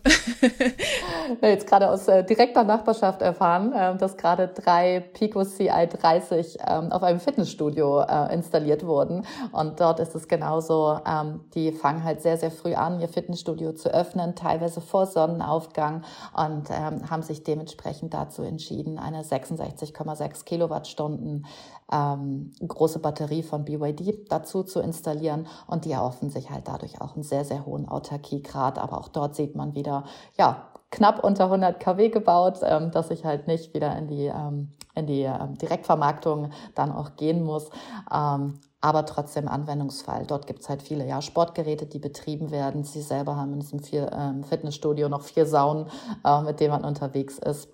jetzt 1.41 1.65
gerade 1.65 1.89
aus 1.89 2.09
äh, 2.09 2.25
direkter 2.25 2.65
Nachbarschaft 2.65 3.21
erfahren, 3.21 3.71
äh, 3.71 3.97
dass 3.97 4.17
gerade 4.17 4.49
drei 4.49 4.99
Pico 4.99 5.39
CI30 5.39 6.57
ähm, 6.67 6.91
auf 6.91 7.03
einem 7.03 7.21
Fitnessstudio 7.21 8.01
äh, 8.01 8.33
installiert 8.33 8.85
wurden. 8.85 9.25
Und 9.53 9.79
dort 9.79 10.01
ist 10.01 10.13
es 10.13 10.27
genauso, 10.27 10.99
ähm, 11.07 11.45
die 11.55 11.71
fangen 11.71 12.03
halt 12.03 12.21
sehr, 12.21 12.37
sehr 12.37 12.51
früh 12.51 12.73
an, 12.73 12.99
ihr 12.99 13.07
Fitnessstudio 13.07 13.71
zu 13.71 13.93
öffnen, 13.93 14.35
teilweise 14.35 14.81
vor 14.81 15.05
Sonnenaufgang 15.05 16.03
und 16.35 16.69
ähm, 16.69 17.09
haben 17.09 17.23
sich 17.23 17.43
dementsprechend 17.43 18.13
dazu 18.13 18.43
entschieden, 18.43 18.99
eine 18.99 19.23
66,6 19.23 20.43
Kilowattstunden 20.43 21.45
ähm, 21.91 22.51
große 22.65 22.99
Batterie 22.99 23.43
von 23.43 23.65
BYD 23.65 24.31
dazu 24.31 24.63
zu 24.63 24.79
installieren 24.79 25.47
und 25.67 25.85
die 25.85 25.91
erhoffen 25.91 26.29
sich 26.29 26.49
halt 26.49 26.67
dadurch 26.67 27.01
auch 27.01 27.15
einen 27.15 27.23
sehr, 27.23 27.45
sehr 27.45 27.65
hohen 27.65 27.87
Autarkiegrad. 27.87 28.79
Aber 28.79 28.99
auch 28.99 29.07
dort 29.07 29.35
sieht 29.35 29.55
man 29.55 29.75
wieder, 29.75 30.03
ja, 30.37 30.69
knapp 30.91 31.23
unter 31.23 31.45
100 31.45 31.79
kW 31.79 32.09
gebaut, 32.09 32.59
ähm, 32.63 32.91
dass 32.91 33.11
ich 33.11 33.25
halt 33.25 33.47
nicht 33.47 33.73
wieder 33.73 33.95
in 33.97 34.07
die, 34.07 34.25
ähm, 34.25 34.73
in 34.95 35.07
die 35.07 35.21
ähm, 35.21 35.57
Direktvermarktung 35.57 36.51
dann 36.75 36.91
auch 36.91 37.15
gehen 37.15 37.43
muss. 37.43 37.69
Ähm, 38.11 38.59
aber 38.81 39.05
trotzdem 39.05 39.47
Anwendungsfall. 39.47 40.25
Dort 40.25 40.47
gibt 40.47 40.61
es 40.61 40.69
halt 40.69 40.81
viele 40.81 41.05
ja, 41.05 41.21
Sportgeräte, 41.21 41.85
die 41.85 41.99
betrieben 41.99 42.49
werden. 42.49 42.83
Sie 42.83 43.01
selber 43.01 43.35
haben 43.35 43.53
in 43.53 43.59
diesem 43.59 43.79
vier, 43.79 44.11
ähm, 44.13 44.43
Fitnessstudio 44.43 45.09
noch 45.09 45.23
vier 45.23 45.45
Saunen, 45.45 45.87
äh, 46.23 46.41
mit 46.41 46.59
denen 46.59 46.71
man 46.71 46.85
unterwegs 46.85 47.37
ist. 47.39 47.69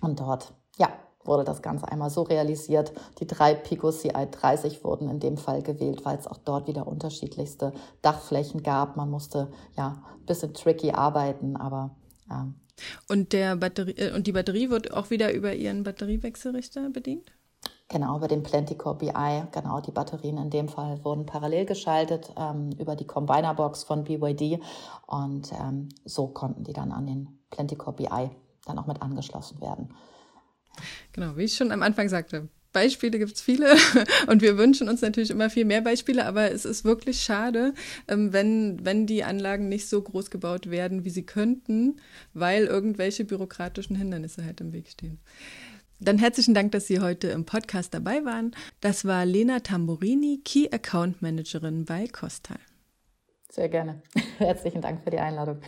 Und 0.00 0.20
dort, 0.20 0.54
wurde 1.26 1.44
das 1.44 1.62
Ganze 1.62 1.88
einmal 1.88 2.10
so 2.10 2.22
realisiert. 2.22 2.92
Die 3.20 3.26
drei 3.26 3.54
Pico 3.54 3.90
CI 3.90 4.28
30 4.30 4.84
wurden 4.84 5.08
in 5.08 5.20
dem 5.20 5.36
Fall 5.36 5.62
gewählt, 5.62 6.04
weil 6.04 6.18
es 6.18 6.26
auch 6.26 6.38
dort 6.38 6.66
wieder 6.68 6.86
unterschiedlichste 6.86 7.72
Dachflächen 8.02 8.62
gab. 8.62 8.96
Man 8.96 9.10
musste 9.10 9.50
ja 9.76 10.02
ein 10.18 10.26
bisschen 10.26 10.54
tricky 10.54 10.92
arbeiten, 10.92 11.56
aber 11.56 11.90
ja. 12.28 12.48
Und, 13.08 13.32
der 13.32 13.56
Batterie, 13.56 13.92
äh, 13.96 14.14
und 14.14 14.26
die 14.26 14.32
Batterie 14.32 14.70
wird 14.70 14.92
auch 14.92 15.10
wieder 15.10 15.32
über 15.32 15.54
Ihren 15.54 15.82
Batteriewechselrichter 15.82 16.90
bedient? 16.90 17.32
Genau, 17.88 18.16
über 18.16 18.26
den 18.26 18.42
Planticore 18.42 18.96
BI. 18.96 19.42
Genau, 19.52 19.80
die 19.80 19.92
Batterien 19.92 20.38
in 20.38 20.50
dem 20.50 20.68
Fall 20.68 21.04
wurden 21.04 21.24
parallel 21.24 21.66
geschaltet 21.66 22.32
ähm, 22.36 22.70
über 22.78 22.96
die 22.96 23.06
Combiner-Box 23.06 23.84
von 23.84 24.02
BYD 24.02 24.60
und 25.06 25.52
ähm, 25.52 25.88
so 26.04 26.26
konnten 26.26 26.64
die 26.64 26.72
dann 26.72 26.90
an 26.90 27.06
den 27.06 27.38
Planticore 27.50 27.94
BI 27.94 28.30
dann 28.64 28.78
auch 28.78 28.86
mit 28.86 29.02
angeschlossen 29.02 29.60
werden. 29.60 29.94
Genau, 31.12 31.36
wie 31.36 31.44
ich 31.44 31.54
schon 31.54 31.72
am 31.72 31.82
Anfang 31.82 32.08
sagte, 32.08 32.48
Beispiele 32.76 33.18
gibt 33.18 33.32
es 33.32 33.40
viele 33.40 33.74
und 34.26 34.42
wir 34.42 34.58
wünschen 34.58 34.90
uns 34.90 35.00
natürlich 35.00 35.30
immer 35.30 35.48
viel 35.48 35.64
mehr 35.64 35.80
Beispiele, 35.80 36.26
aber 36.26 36.50
es 36.52 36.66
ist 36.66 36.84
wirklich 36.84 37.22
schade, 37.22 37.72
ähm, 38.06 38.34
wenn, 38.34 38.84
wenn 38.84 39.06
die 39.06 39.24
Anlagen 39.24 39.70
nicht 39.70 39.88
so 39.88 40.02
groß 40.02 40.30
gebaut 40.30 40.70
werden, 40.70 41.04
wie 41.04 41.10
sie 41.10 41.24
könnten, 41.24 42.00
weil 42.34 42.64
irgendwelche 42.64 43.24
bürokratischen 43.24 43.96
Hindernisse 43.96 44.44
halt 44.44 44.60
im 44.60 44.74
Weg 44.74 44.88
stehen. 44.88 45.18
Dann 46.00 46.18
herzlichen 46.18 46.52
Dank, 46.52 46.72
dass 46.72 46.86
Sie 46.86 47.00
heute 47.00 47.28
im 47.28 47.46
Podcast 47.46 47.94
dabei 47.94 48.26
waren. 48.26 48.54
Das 48.82 49.06
war 49.06 49.24
Lena 49.24 49.60
Tamburini, 49.60 50.42
Key 50.44 50.68
Account 50.70 51.22
Managerin 51.22 51.86
bei 51.86 52.06
Costal. 52.08 52.58
Sehr 53.50 53.70
gerne. 53.70 54.02
Herzlichen 54.38 54.82
Dank 54.82 55.02
für 55.02 55.10
die 55.10 55.18
Einladung. 55.18 55.62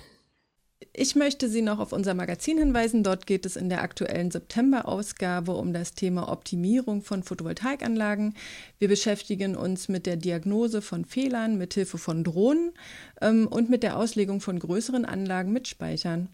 Ich 1.01 1.15
möchte 1.15 1.49
Sie 1.49 1.63
noch 1.63 1.79
auf 1.79 1.93
unser 1.93 2.15
Magazin 2.15 2.59
hinweisen. 2.59 3.05
Dort 3.05 3.27
geht 3.27 3.47
es 3.47 3.55
in 3.55 3.69
der 3.69 3.83
aktuellen 3.83 4.31
September-Ausgabe 4.31 5.53
um 5.53 5.73
das 5.73 5.95
Thema 5.95 6.29
Optimierung 6.29 7.03
von 7.03 7.23
Photovoltaikanlagen. 7.23 8.35
Wir 8.79 8.89
beschäftigen 8.89 9.55
uns 9.55 9.89
mit 9.89 10.07
der 10.07 10.17
Diagnose 10.17 10.83
von 10.83 11.05
Fehlern 11.05 11.57
mit 11.57 11.75
Hilfe 11.75 11.99
von 11.99 12.25
Drohnen 12.25 12.73
ähm, 13.21 13.47
und 13.47 13.71
mit 13.71 13.85
der 13.85 13.97
Auslegung 13.97 14.41
von 14.41 14.59
größeren 14.59 15.05
Anlagen 15.05 15.53
mit 15.53 15.69
Speichern. 15.69 16.31